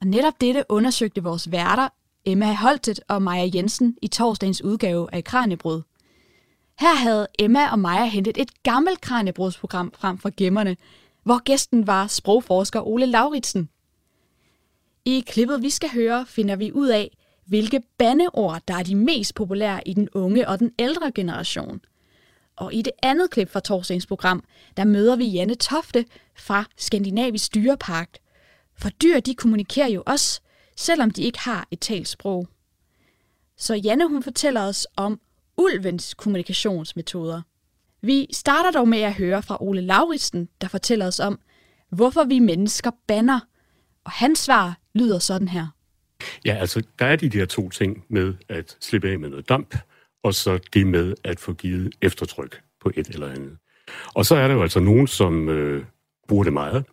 [0.00, 1.88] Og netop dette undersøgte vores værter,
[2.24, 5.82] Emma Holtet og Maja Jensen, i torsdagens udgave af Kranjebrud.
[6.80, 10.76] Her havde Emma og Maja hentet et gammelt Kranjebrudsprogram frem fra gemmerne,
[11.22, 13.68] hvor gæsten var sprogforsker Ole Lauritsen.
[15.04, 17.16] I klippet, vi skal høre, finder vi ud af,
[17.46, 21.80] hvilke bandeord, der er de mest populære i den unge og den ældre generation–
[22.58, 24.44] og i det andet klip fra torsdagens program,
[24.76, 26.04] der møder vi Janne Tofte
[26.36, 28.18] fra Skandinavisk Dyrepark.
[28.78, 30.40] For dyr, de kommunikerer jo også,
[30.76, 32.48] selvom de ikke har et talt sprog.
[33.56, 35.20] Så Janne, hun fortæller os om
[35.56, 37.42] ulvens kommunikationsmetoder.
[38.02, 41.40] Vi starter dog med at høre fra Ole Lauritsen, der fortæller os om,
[41.90, 43.40] hvorfor vi mennesker banner.
[44.04, 45.66] Og hans svar lyder sådan her.
[46.44, 49.74] Ja, altså, der er de der to ting med at slippe af med noget damp,
[50.22, 53.56] og så det med at få givet eftertryk på et eller andet.
[54.14, 55.84] Og så er der jo altså nogen, som øh,
[56.28, 56.84] bruger det meget,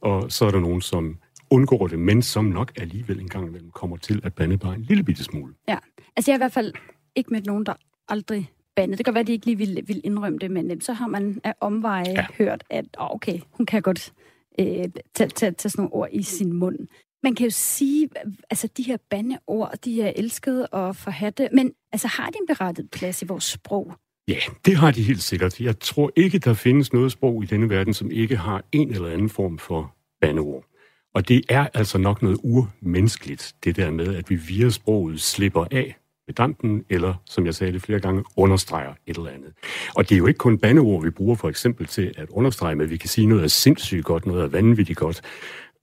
[0.00, 1.18] og så er der nogen, som
[1.50, 4.82] undgår det, men som nok alligevel en gang imellem kommer til at bande bare en
[4.82, 5.54] lille bitte smule.
[5.68, 5.78] Ja,
[6.16, 6.72] altså jeg har i hvert fald
[7.14, 7.74] ikke mødt nogen, der
[8.08, 8.98] aldrig bandet.
[8.98, 11.06] Det kan være, at de ikke lige vil, vil indrømme det, men øh, så har
[11.06, 12.26] man af omveje ja.
[12.38, 14.12] hørt, at oh, okay, hun kan godt
[14.60, 16.78] øh, tage, tage, tage sådan nogle ord i sin mund.
[17.24, 18.08] Man kan jo sige,
[18.50, 22.88] altså de her bandeord, de er elskede og forhatte, men altså har de en berettet
[22.90, 23.92] plads i vores sprog?
[24.28, 25.60] Ja, det har de helt sikkert.
[25.60, 29.08] Jeg tror ikke, der findes noget sprog i denne verden, som ikke har en eller
[29.08, 30.64] anden form for bandeord.
[31.14, 35.66] Og det er altså nok noget urmenneskeligt, det der med, at vi via sproget slipper
[35.70, 35.96] af
[36.26, 39.52] med dampen, eller, som jeg sagde det flere gange, understreger et eller andet.
[39.94, 42.90] Og det er jo ikke kun bandeord, vi bruger for eksempel til at understrege, men
[42.90, 45.20] vi kan sige noget er sindssygt godt, noget er vanvittigt godt.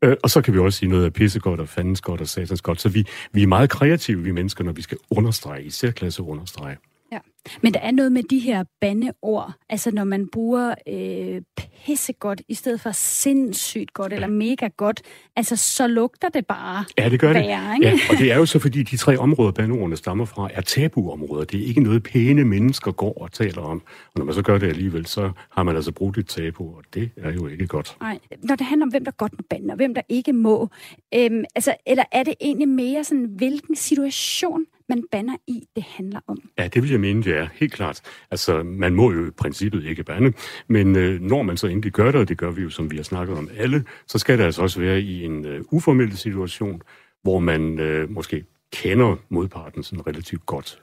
[0.02, 2.62] Øh, og så kan vi også sige noget af pissegodt og fandens godt og satans
[2.62, 2.82] godt.
[2.82, 6.78] Så vi, vi er meget kreative, vi mennesker, når vi skal understrege, i særklasse understrege.
[7.12, 7.20] Ja.
[7.62, 11.42] Men der er noget med de her bandeord, altså når man bruger øh,
[11.86, 15.02] pissegodt i stedet for sindssygt godt eller mega godt,
[15.36, 17.76] altså så lugter det bare Ja, det gør værre, det.
[17.76, 17.88] Ikke?
[17.88, 21.44] Ja, og det er jo så, fordi de tre områder, bandeordene stammer fra, er tabuområder.
[21.46, 23.82] Det er ikke noget, pæne mennesker går og taler om.
[24.06, 26.84] Og når man så gør det alligevel, så har man altså brugt et tabu, og
[26.94, 27.98] det er jo ikke godt.
[28.02, 30.70] Nej, når det handler om, hvem der godt må bande, og hvem der ikke må,
[31.16, 34.66] øhm, altså, eller er det egentlig mere sådan, hvilken situation
[34.96, 36.38] man banner i, det handler om?
[36.58, 38.02] Ja, det vil jeg mene, det er helt klart.
[38.32, 40.34] Altså, man må jo i princippet ikke bande,
[40.68, 42.96] men øh, når man så endelig gør det, og det gør vi jo, som vi
[42.96, 46.82] har snakket om alle, så skal det altså også være i en øh, uformel situation,
[47.24, 50.80] hvor man øh, måske kender modparten sådan relativt godt.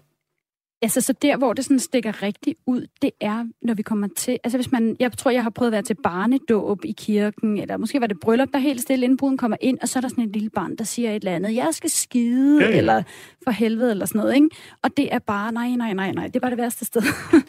[0.82, 4.38] Altså, så der, hvor det sådan stikker rigtig ud, det er, når vi kommer til...
[4.44, 4.96] Altså, hvis man...
[5.00, 8.20] Jeg tror, jeg har prøvet at være til barnedåb i kirken, eller måske var det
[8.20, 10.76] bryllup, der helt stille inden kommer ind, og så er der sådan et lille barn,
[10.76, 12.78] der siger et eller andet, jeg skal skide, Ja, ja.
[12.78, 13.02] eller
[13.44, 14.48] for helvede, eller sådan noget, ikke?
[14.82, 17.02] Og det er bare, nej, nej, nej, nej, det er bare det værste sted.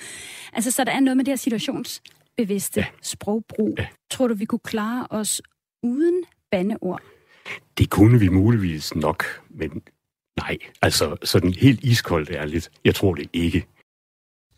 [0.55, 2.85] altså, så der er noget med det her situationsbevidste ja.
[3.01, 3.75] sprogbrug.
[3.77, 3.87] Ja.
[4.11, 5.41] Tror du, vi kunne klare os
[5.83, 7.01] uden bandeord?
[7.77, 9.81] Det kunne vi muligvis nok, men
[10.39, 13.65] nej, altså sådan helt iskoldt ærligt, jeg tror det ikke.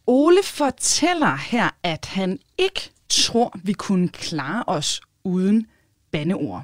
[0.07, 5.67] Ole fortæller her, at han ikke tror, vi kunne klare os uden
[6.11, 6.63] bandeord.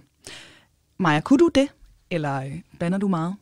[0.97, 1.67] Maja, kunne du det?
[2.11, 3.35] Eller øh, banner du meget?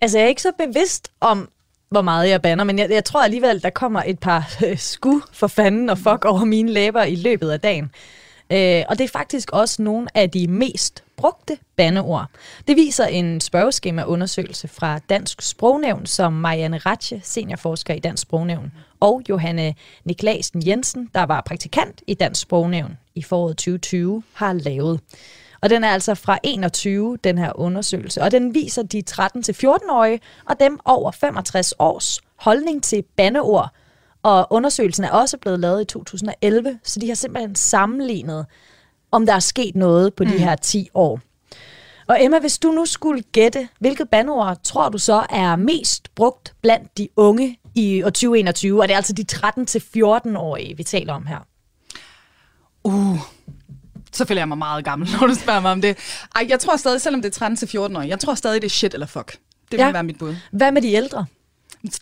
[0.00, 1.48] Altså, jeg er ikke så bevidst om,
[1.88, 5.20] hvor meget jeg banner, men jeg, jeg tror alligevel, der kommer et par øh, sku
[5.32, 7.90] for fanden og fuck over mine læber i løbet af dagen.
[8.52, 12.26] Øh, og det er faktisk også nogle af de mest brugte bandeord.
[12.68, 19.22] Det viser en spørgeskemaundersøgelse fra Dansk Sprognævn, som Marianne Ratche, seniorforsker i Dansk Sprognævn, og
[19.28, 25.00] Johanne Niklasen Jensen, der var praktikant i Dansk Sprognævn i foråret 2020, har lavet.
[25.60, 28.22] Og den er altså fra 21, den her undersøgelse.
[28.22, 33.68] Og den viser de 13-14-årige og dem over 65 års holdning til bandeord.
[34.22, 38.46] Og undersøgelsen er også blevet lavet i 2011, så de har simpelthen sammenlignet,
[39.12, 40.30] om der er sket noget på mm.
[40.30, 41.20] de her 10 år.
[42.06, 46.54] Og Emma, hvis du nu skulle gætte, hvilket bandeord tror du så er mest brugt
[46.62, 48.80] blandt de unge i år 2021?
[48.80, 51.38] Og det er altså de 13-14-årige, vi taler om her.
[52.84, 53.18] Uh,
[54.12, 55.98] så føler jeg mig meget gammel, når du spørger mig om det.
[56.34, 58.94] Ej, jeg tror stadig, selvom det er 13-14 år, jeg tror stadig, det er shit
[58.94, 59.32] eller fuck.
[59.32, 59.38] Det
[59.70, 59.92] vil ja.
[59.92, 60.36] være mit bud.
[60.50, 61.26] Hvad med de ældre?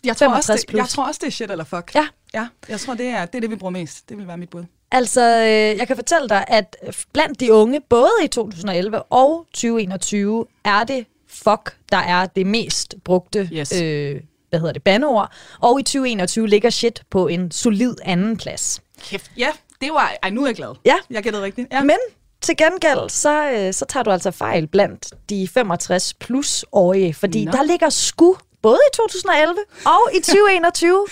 [0.03, 1.95] Jeg tror, også, det, jeg tror også, det er shit eller fuck.
[1.95, 2.07] Ja.
[2.33, 4.09] Ja, jeg tror, det er det, er det vi bruger mest.
[4.09, 4.63] Det vil være mit bud.
[4.91, 6.75] Altså, øh, jeg kan fortælle dig, at
[7.13, 12.95] blandt de unge, både i 2011 og 2021, er det fuck, der er det mest
[13.03, 13.81] brugte yes.
[13.81, 15.31] øh, hvad hedder det, bandeord.
[15.59, 18.81] Og i 2021 ligger shit på en solid anden plads.
[19.01, 19.49] Kæft, ja,
[19.81, 20.13] det var...
[20.23, 20.75] Ej, nu er jeg glad.
[20.85, 20.95] Ja.
[21.09, 21.67] Jeg gættede rigtigt.
[21.71, 21.83] Ja.
[21.83, 21.97] Men
[22.41, 27.45] til gengæld, så, øh, så tager du altså fejl blandt de 65 plus årige, fordi
[27.45, 27.51] Nå.
[27.51, 31.05] der ligger sku både i 2011 og i 2021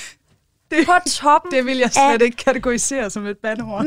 [0.71, 2.25] det, på toppen Det vil jeg slet af...
[2.25, 3.85] ikke kategorisere som et bandeord.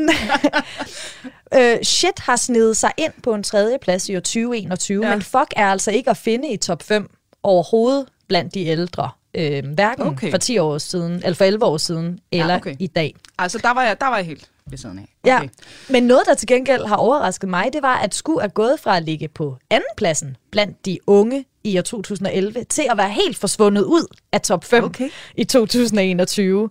[1.59, 5.11] øh, shit har snedet sig ind på en tredje plads i år 2021, ja.
[5.11, 7.11] men fuck er altså ikke at finde i top 5
[7.43, 9.11] overhovedet blandt de ældre.
[9.35, 10.30] Øh, hverken okay.
[10.30, 12.76] for 10 år siden, eller for 11 år siden, eller ja, okay.
[12.78, 13.14] i dag.
[13.39, 15.09] Altså, der var jeg, der var jeg helt ved siden af.
[15.24, 15.43] Okay.
[15.43, 15.49] Ja,
[15.89, 18.97] men noget, der til gengæld har overrasket mig, det var, at SKU er gået fra
[18.97, 23.83] at ligge på andenpladsen blandt de unge i år 2011, til at være helt forsvundet
[23.83, 25.09] ud af top 5 okay.
[25.37, 26.71] i 2021.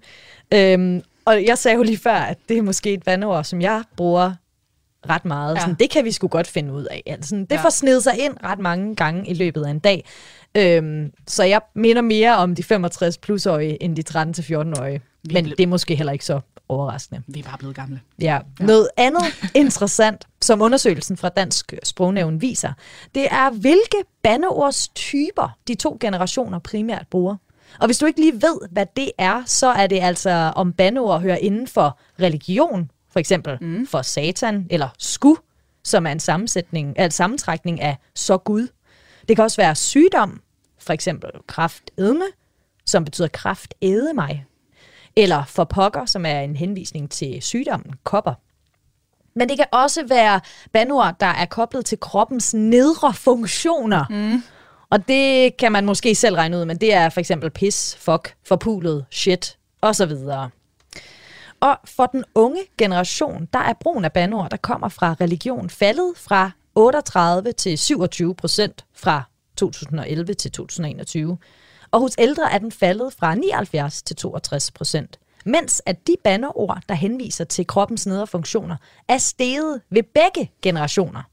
[0.54, 3.84] Øhm, og jeg sagde jo lige før, at det er måske et vandord, som jeg
[3.98, 4.34] bruger
[5.10, 5.56] ret meget.
[5.56, 5.60] Ja.
[5.60, 7.04] Sådan, det kan vi sgu godt finde ud af.
[7.06, 7.64] Altså, det ja.
[7.64, 10.06] får snedet sig ind ret mange gange i løbet af en dag.
[10.58, 15.02] Øhm, så jeg minder mere om de 65 plusårige end de 13-14-årige.
[15.34, 16.39] Men det er måske heller ikke så
[16.72, 17.22] overraskende.
[17.28, 18.01] Vi er bare blevet gamle.
[18.22, 18.39] Ja.
[18.59, 18.65] ja.
[18.65, 22.74] Noget andet interessant, som undersøgelsen fra Dansk Sprognævn viser,
[23.15, 27.36] det er, hvilke bandeordstyper de to generationer primært bruger.
[27.80, 31.22] Og hvis du ikke lige ved, hvad det er, så er det altså, om bandeord
[31.22, 33.88] hører inden for religion, for eksempel mm.
[33.88, 35.36] for satan, eller sku,
[35.84, 38.67] som er en sammensætning, altså sammentrækning af så Gud.
[39.28, 40.41] Det kan også være sygdom,
[40.80, 42.26] for eksempel kraft edme,
[42.86, 44.45] som betyder kraft æde mig,
[45.16, 48.34] eller for pokker, som er en henvisning til sygdommen kopper.
[49.36, 50.41] Men det kan også være
[50.74, 54.05] bandord, der er koblet til kroppens nedre funktioner.
[54.09, 54.43] Mm.
[54.89, 58.36] Og det kan man måske selv regne ud, men det er for eksempel pis, fuck,
[58.47, 60.12] forpulet, shit osv.
[61.59, 66.14] Og for den unge generation, der er brugen af bandord, der kommer fra religion, faldet
[66.18, 69.24] fra 38 til 27 procent fra
[69.57, 71.38] 2011 til 2021
[71.92, 75.20] og hos ældre er den faldet fra 79 til 62 procent.
[75.46, 78.76] Mens at de bandeord, der henviser til kroppens nedre funktioner,
[79.08, 81.24] er steget ved begge generationer.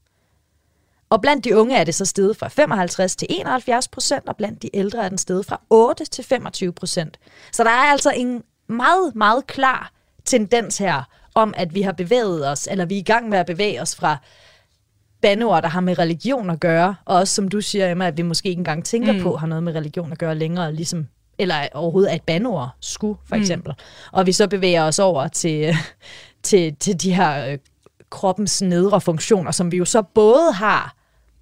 [1.09, 4.61] Og blandt de unge er det så steget fra 55 til 71 procent, og blandt
[4.61, 7.19] de ældre er den steget fra 8 til 25 procent.
[7.51, 9.91] Så der er altså en meget, meget klar
[10.25, 11.03] tendens her
[11.35, 13.95] om, at vi har bevæget os, eller vi er i gang med at bevæge os
[13.95, 14.17] fra
[15.21, 18.21] bandeord, der har med religion at gøre, og også som du siger, Emma, at vi
[18.21, 19.21] måske ikke engang tænker mm.
[19.21, 21.07] på, har noget med religion at gøre længere, ligesom
[21.39, 23.41] eller overhovedet er et bandeord, sku for mm.
[23.41, 23.73] eksempel.
[23.77, 23.83] Mm.
[24.11, 25.75] Og vi så bevæger os over til,
[26.43, 27.57] til, til de her øh,
[28.09, 30.95] kroppens nedre funktioner, som vi jo så både har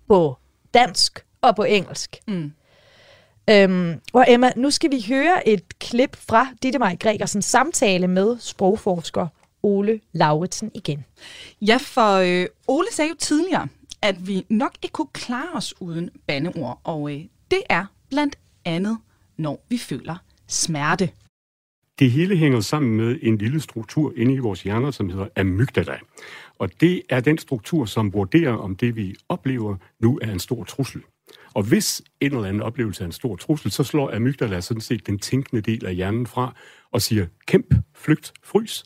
[0.08, 0.38] på
[0.74, 2.18] dansk og på engelsk.
[2.28, 2.52] Mm.
[3.50, 8.38] Øhm, og Emma, nu skal vi høre et klip fra Ditte Maj Gregersen samtale med
[8.40, 9.28] sprogforsker
[9.64, 11.06] Ole Lauritsen igen.
[11.62, 13.68] Ja, for øh, Ole sagde jo tidligere,
[14.02, 18.36] at vi nok ikke kunne klare os uden bandeord, og øh, det er blandt
[18.66, 18.98] andet,
[19.38, 20.16] når vi føler
[20.48, 21.10] smerte.
[22.00, 25.98] Det hele hænger sammen med en lille struktur inde i vores hjerner, som hedder amygdala.
[26.60, 30.64] Og det er den struktur, som vurderer, om det vi oplever nu er en stor
[30.64, 31.02] trussel.
[31.54, 35.08] Og hvis en eller anden oplevelse er en stor trussel, så slår amygdala sådan set
[35.08, 36.54] den tænkende del af hjernen fra
[36.92, 38.84] og siger, kæmp, flygt, frys,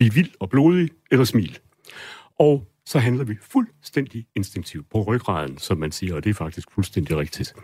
[0.00, 1.58] Bliv vild og blodig eller smil.
[2.38, 6.68] Og så handler vi fuldstændig instinktivt på ryggraden, som man siger, og det er faktisk
[6.74, 7.54] fuldstændig rigtigt.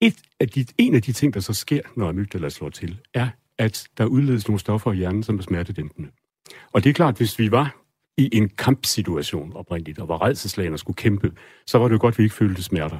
[0.00, 3.28] Et af de, en af de ting, der så sker, når amygdala slår til, er,
[3.58, 6.08] at der udledes nogle stoffer i hjernen, som er smertedæmpende.
[6.72, 7.76] Og det er klart, hvis vi var
[8.16, 11.32] i en kampsituation oprindeligt, og var redselslagende og skulle kæmpe,
[11.66, 12.98] så var det jo godt, at vi ikke følte smerter.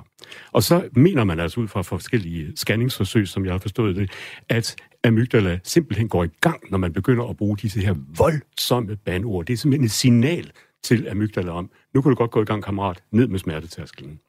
[0.52, 4.10] Og så mener man altså ud fra forskellige scanningsforsøg, som jeg har forstået det,
[4.48, 9.46] at amygdala simpelthen går i gang, når man begynder at bruge disse her voldsomme bandord.
[9.46, 12.64] Det er simpelthen et signal til amygdala om, nu kan du godt gå i gang,
[12.64, 14.20] kammerat, ned med smertetærskelen.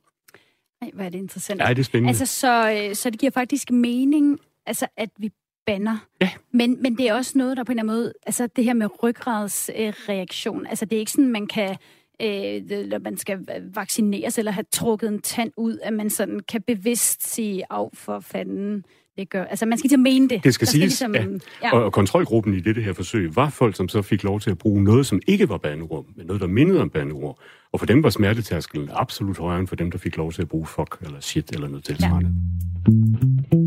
[0.82, 1.62] Ej, hvor er det interessant.
[1.62, 2.10] Ja, det er spændende.
[2.10, 5.32] Altså, så, øh, så det giver faktisk mening, altså, at vi
[5.66, 5.98] banner.
[6.22, 6.30] Ja.
[6.52, 8.74] Men, men det er også noget, der på en eller anden måde, altså det her
[8.74, 11.78] med ryggradsreaktion, øh, altså det er ikke sådan, man kan
[12.22, 16.62] øh, når man skal vaccineres eller have trukket en tand ud, at man sådan kan
[16.62, 18.86] bevidst sige, af for fanden,
[19.18, 19.44] det gør.
[19.44, 20.44] Altså, man skal til at mene det.
[20.44, 21.26] Det skal Der siges, ligesom, ja.
[21.64, 21.78] ja.
[21.80, 24.84] Og, kontrolgruppen i dette her forsøg var folk, som så fik lov til at bruge
[24.84, 27.40] noget, som ikke var bandeord, men noget, der mindede om bandeord.
[27.72, 30.50] Og for dem var smertetærskelen absolut højere end for dem, der fik lov til at
[30.50, 32.30] bruge fuck eller shit eller noget tilsvarende.
[32.30, 33.58] Ja.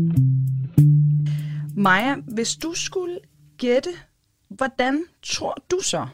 [1.81, 3.19] Maja, hvis du skulle
[3.57, 3.89] gætte,
[4.49, 6.07] hvordan tror du så,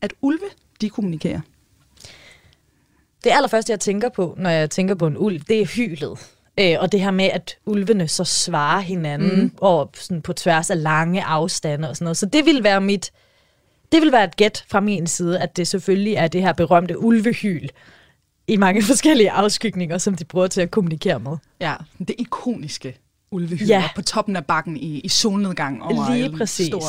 [0.00, 0.46] at ulve
[0.80, 1.40] de kommunikerer?
[3.24, 6.33] Det allerførste, jeg tænker på, når jeg tænker på en ulv, det er hylet.
[6.60, 9.52] Øh, og det her med, at ulvene så svarer hinanden mm.
[9.58, 12.16] og sådan på tværs af lange afstande og sådan noget.
[12.16, 13.10] Så det vil være mit,
[13.92, 16.98] det vil være et gæt fra min side, at det selvfølgelig er det her berømte
[16.98, 17.68] ulvehyl
[18.48, 21.36] i mange forskellige afskygninger, som de bruger til at kommunikere med.
[21.60, 22.96] Ja, det ikoniske
[23.30, 23.84] ulvehyl Ja.
[23.94, 26.66] på toppen af bakken i, i solnedgang over Lige en præcis.
[26.66, 26.80] stor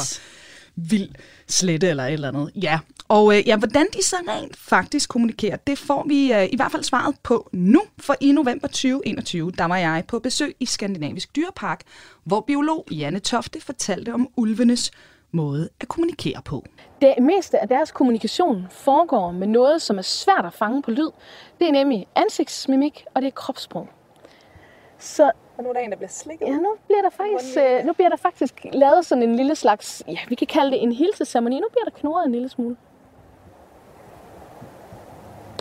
[0.75, 1.09] vild
[1.47, 2.51] slette eller et eller andet.
[2.55, 6.55] Ja, og øh, ja, hvordan de så rent faktisk kommunikerer, det får vi øh, i
[6.55, 10.65] hvert fald svaret på nu, for i november 2021, der var jeg på besøg i
[10.65, 11.81] Skandinavisk Dyrepark,
[12.23, 14.91] hvor biolog Janne Tofte fortalte om ulvenes
[15.31, 16.65] måde at kommunikere på.
[17.01, 21.09] Det meste af deres kommunikation foregår med noget, som er svært at fange på lyd.
[21.59, 23.89] Det er nemlig ansigtsmimik, og det er kropssprog.
[25.05, 26.47] Så Og nu er der en, der bliver slikket.
[26.47, 30.03] ja, nu bliver der faktisk, øh, nu bliver der faktisk lavet sådan en lille slags,
[30.07, 31.59] ja, vi kan kalde det en hilseceremoni.
[31.59, 32.75] Nu bliver der knurret en lille smule.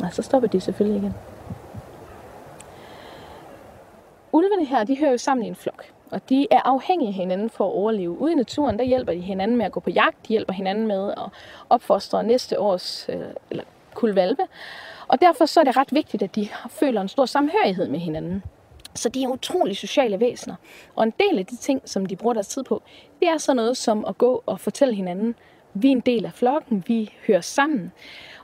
[0.03, 1.15] Og så stopper de selvfølgelig igen.
[4.33, 5.85] Ulvene her, de hører jo sammen i en flok.
[6.11, 8.19] Og de er afhængige af hinanden for at overleve.
[8.19, 10.17] Ude i naturen, der hjælper de hinanden med at gå på jagt.
[10.29, 11.25] De hjælper hinanden med at
[11.71, 13.21] opfostre næste års øh,
[13.51, 13.65] eller
[13.95, 14.43] kulvalpe.
[15.09, 18.43] Og derfor så er det ret vigtigt, at de føler en stor samhørighed med hinanden.
[18.95, 20.55] Så de er utrolig sociale væsener.
[20.97, 22.83] Og en del af de ting, som de bruger deres tid på,
[23.21, 25.35] det er sådan noget som at gå og fortælle hinanden,
[25.75, 27.93] vi er en del af flokken, vi hører sammen.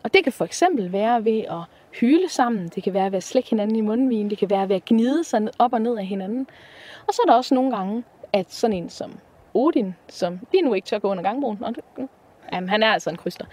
[0.02, 1.60] Og det kan for eksempel være ved at
[2.00, 4.76] hyle sammen, det kan være ved at slække hinanden i mundvigen, det kan være ved
[4.76, 6.46] at gnide sig op og ned af hinanden.
[7.08, 9.12] Og så er der også nogle gange, at sådan en som
[9.54, 12.08] Odin, som lige nu ikke tør gå under gangbroen, og det-
[12.52, 13.44] jamen, han er altså en kryster.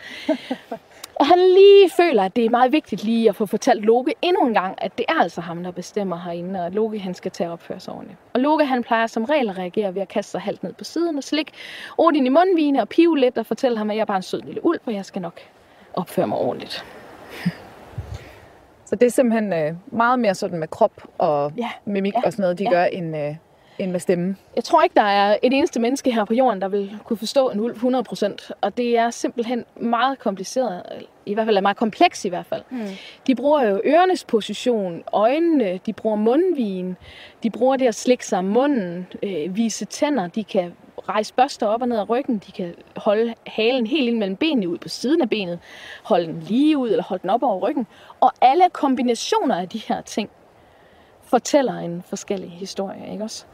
[1.16, 4.48] Og han lige føler, at det er meget vigtigt lige at få fortalt Loke endnu
[4.48, 7.32] en gang, at det er altså ham, der bestemmer herinde, og at Loke han skal
[7.32, 8.20] tage opføre sig ordentligt.
[8.34, 10.84] Og Loke han plejer som regel at reagere ved at kaste sig halvt ned på
[10.84, 11.52] siden og slikke
[11.98, 14.42] Odin i mundvine og pive lidt og fortælle ham, at jeg er bare en sød
[14.42, 15.40] lille ulv, og jeg skal nok
[15.94, 16.86] opføre mig ordentligt.
[18.86, 21.70] Så det er simpelthen øh, meget mere sådan med krop og Ja.
[21.86, 22.22] mimik Ja.
[22.26, 22.70] og sådan noget, de Ja.
[22.70, 23.36] gør, end, øh,
[23.80, 24.36] end med stemme.
[24.56, 27.50] Jeg tror ikke, der er et eneste menneske her på jorden, der vil kunne forstå
[27.50, 28.50] en ulv 100%.
[28.62, 30.84] Og det er simpelthen meget kompliceret.
[31.26, 32.62] I hvert fald er meget kompleks i hvert fald.
[32.70, 32.88] Mm.
[33.28, 36.98] De bruger jo ørenes position, øjnene, de bruger mundvigen,
[37.44, 40.74] de bruger det at slikke sig om munden, øh, vise tænder, de kan
[41.10, 44.70] rejse børster op og ned af ryggen, de kan holde halen helt ind mellem benene
[44.70, 45.60] ud på siden af benet,
[46.04, 47.88] holde den lige ud eller holde den op over ryggen.
[48.20, 50.30] Og alle kombinationer af de her ting
[51.28, 53.46] fortæller en forskellig historie, ikke også?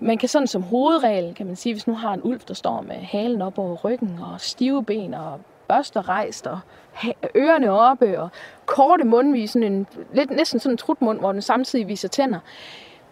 [0.00, 2.80] Man kan sådan som hovedregel, kan man sige, hvis nu har en ulv, der står
[2.80, 6.58] med halen op over ryggen, og stive ben, og børster rejst, og
[7.36, 8.28] ørerne oppe, og
[8.66, 12.38] korte mundvis, sådan en, lidt, næsten sådan en trutmund, hvor den samtidig viser tænder,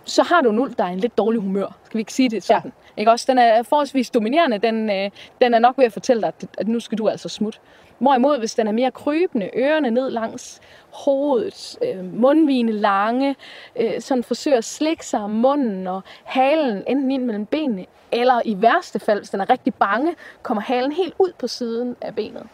[0.05, 1.77] så har du en ulv, der er en lidt dårlig humør.
[1.85, 2.73] Skal vi ikke sige det sådan?
[2.97, 3.01] Ja.
[3.01, 3.27] Ikke også?
[3.29, 4.59] Den er forholdsvis dominerende.
[4.59, 5.11] Den, øh,
[5.41, 7.59] den er nok ved at fortælle dig, at, at nu skal du altså smutte.
[7.99, 13.37] Hvorimod, hvis den er mere krybende, ørerne ned langs hovedet, øh, mundvine lange,
[13.77, 18.43] øh, sådan forsøger at slikke sig om munden og halen enten ind mellem benene, eller
[18.45, 22.15] i værste fald, hvis den er rigtig bange, kommer halen helt ud på siden af
[22.15, 22.47] benet.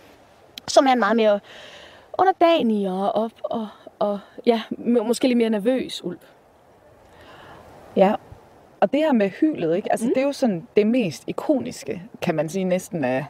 [0.69, 1.41] Som er en meget mere
[2.19, 3.69] underdanig og, og, og,
[3.99, 6.19] og ja, må- måske lidt mere nervøs ulv.
[7.97, 8.15] Ja,
[8.81, 9.93] og det her med hylet, ikke?
[9.93, 10.13] Altså, mm.
[10.15, 13.27] det er jo sådan det mest ikoniske, kan man sige, næsten af,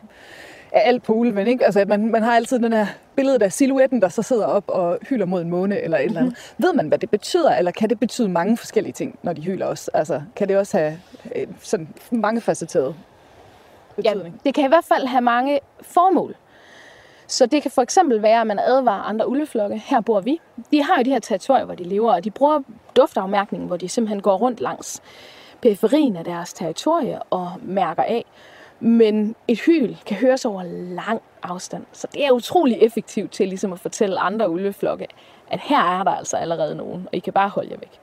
[0.73, 1.65] af alt på ulven, ikke?
[1.65, 4.99] Altså, man, man har altid den her billede af silhuetten, der så sidder op og
[5.09, 6.55] hyler mod en måne eller et eller andet.
[6.59, 9.67] Ved man, hvad det betyder, eller kan det betyde mange forskellige ting, når de hyler
[9.67, 9.91] også?
[9.95, 10.99] Altså, kan det også have
[11.35, 12.95] øh, sådan mange facetteret
[13.97, 14.35] betydning?
[14.35, 16.37] Ja, det kan i hvert fald have mange formål.
[17.27, 19.83] Så det kan for eksempel være, at man advarer andre ulveflokke.
[19.87, 20.41] Her bor vi.
[20.71, 22.61] De har jo de her territorier, hvor de lever, og de bruger
[22.97, 25.03] duftafmærkningen, hvor de simpelthen går rundt langs
[25.63, 28.25] periferien af deres territorie og mærker af.
[28.85, 30.63] Men et hyl kan høres over
[30.95, 31.85] lang afstand.
[31.93, 35.07] Så det er utrolig effektivt til ligesom at fortælle andre ulveflokke,
[35.51, 38.01] at her er der altså allerede nogen, og I kan bare holde jer væk.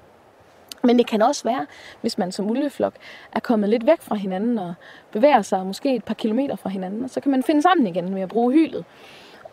[0.83, 1.65] Men det kan også være,
[2.01, 2.93] hvis man som ulveflok
[3.31, 4.73] er kommet lidt væk fra hinanden og
[5.11, 8.13] bevæger sig måske et par kilometer fra hinanden, og så kan man finde sammen igen
[8.13, 8.85] med at bruge hylet.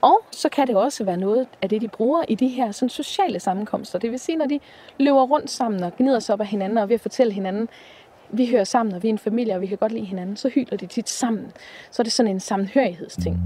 [0.00, 2.88] Og så kan det også være noget af det, de bruger i de her sådan,
[2.88, 3.98] sociale sammenkomster.
[3.98, 4.60] Det vil sige, når de
[4.98, 7.68] løber rundt sammen og gnider sig op af hinanden og ved at fortælle hinanden,
[8.32, 10.48] vi hører sammen, og vi er en familie, og vi kan godt lide hinanden, så
[10.48, 11.44] hyler de tit sammen.
[11.90, 13.36] Så er det sådan en sammenhørighedsting.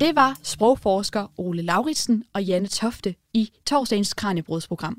[0.00, 4.96] Det var sprogforsker Ole Lauritsen og Janne Tofte i torsdagens Kranjebrudsprogram.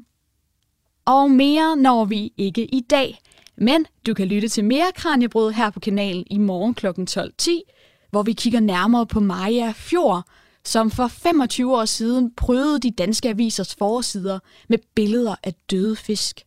[1.05, 3.19] Og mere når vi ikke i dag,
[3.57, 6.87] men du kan lytte til mere Kranjebrud her på kanalen i morgen kl.
[6.87, 10.23] 12.10, hvor vi kigger nærmere på Maja Fjord,
[10.67, 14.39] som for 25 år siden prøvede de danske avisers forsider
[14.69, 16.41] med billeder af døde fisk.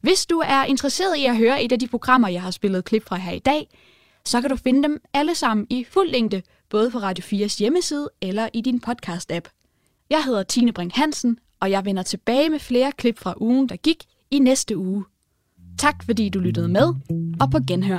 [0.00, 3.04] Hvis du er interesseret i at høre et af de programmer, jeg har spillet klip
[3.06, 3.68] fra her i dag,
[4.24, 8.10] så kan du finde dem alle sammen i fuld længde, både på Radio 4's hjemmeside
[8.20, 9.48] eller i din podcast-app.
[10.10, 13.76] Jeg hedder Tine Brink Hansen, og jeg vender tilbage med flere klip fra ugen, der
[13.76, 15.04] gik i næste uge.
[15.78, 16.94] Tak fordi du lyttede med,
[17.40, 17.98] og på genhør.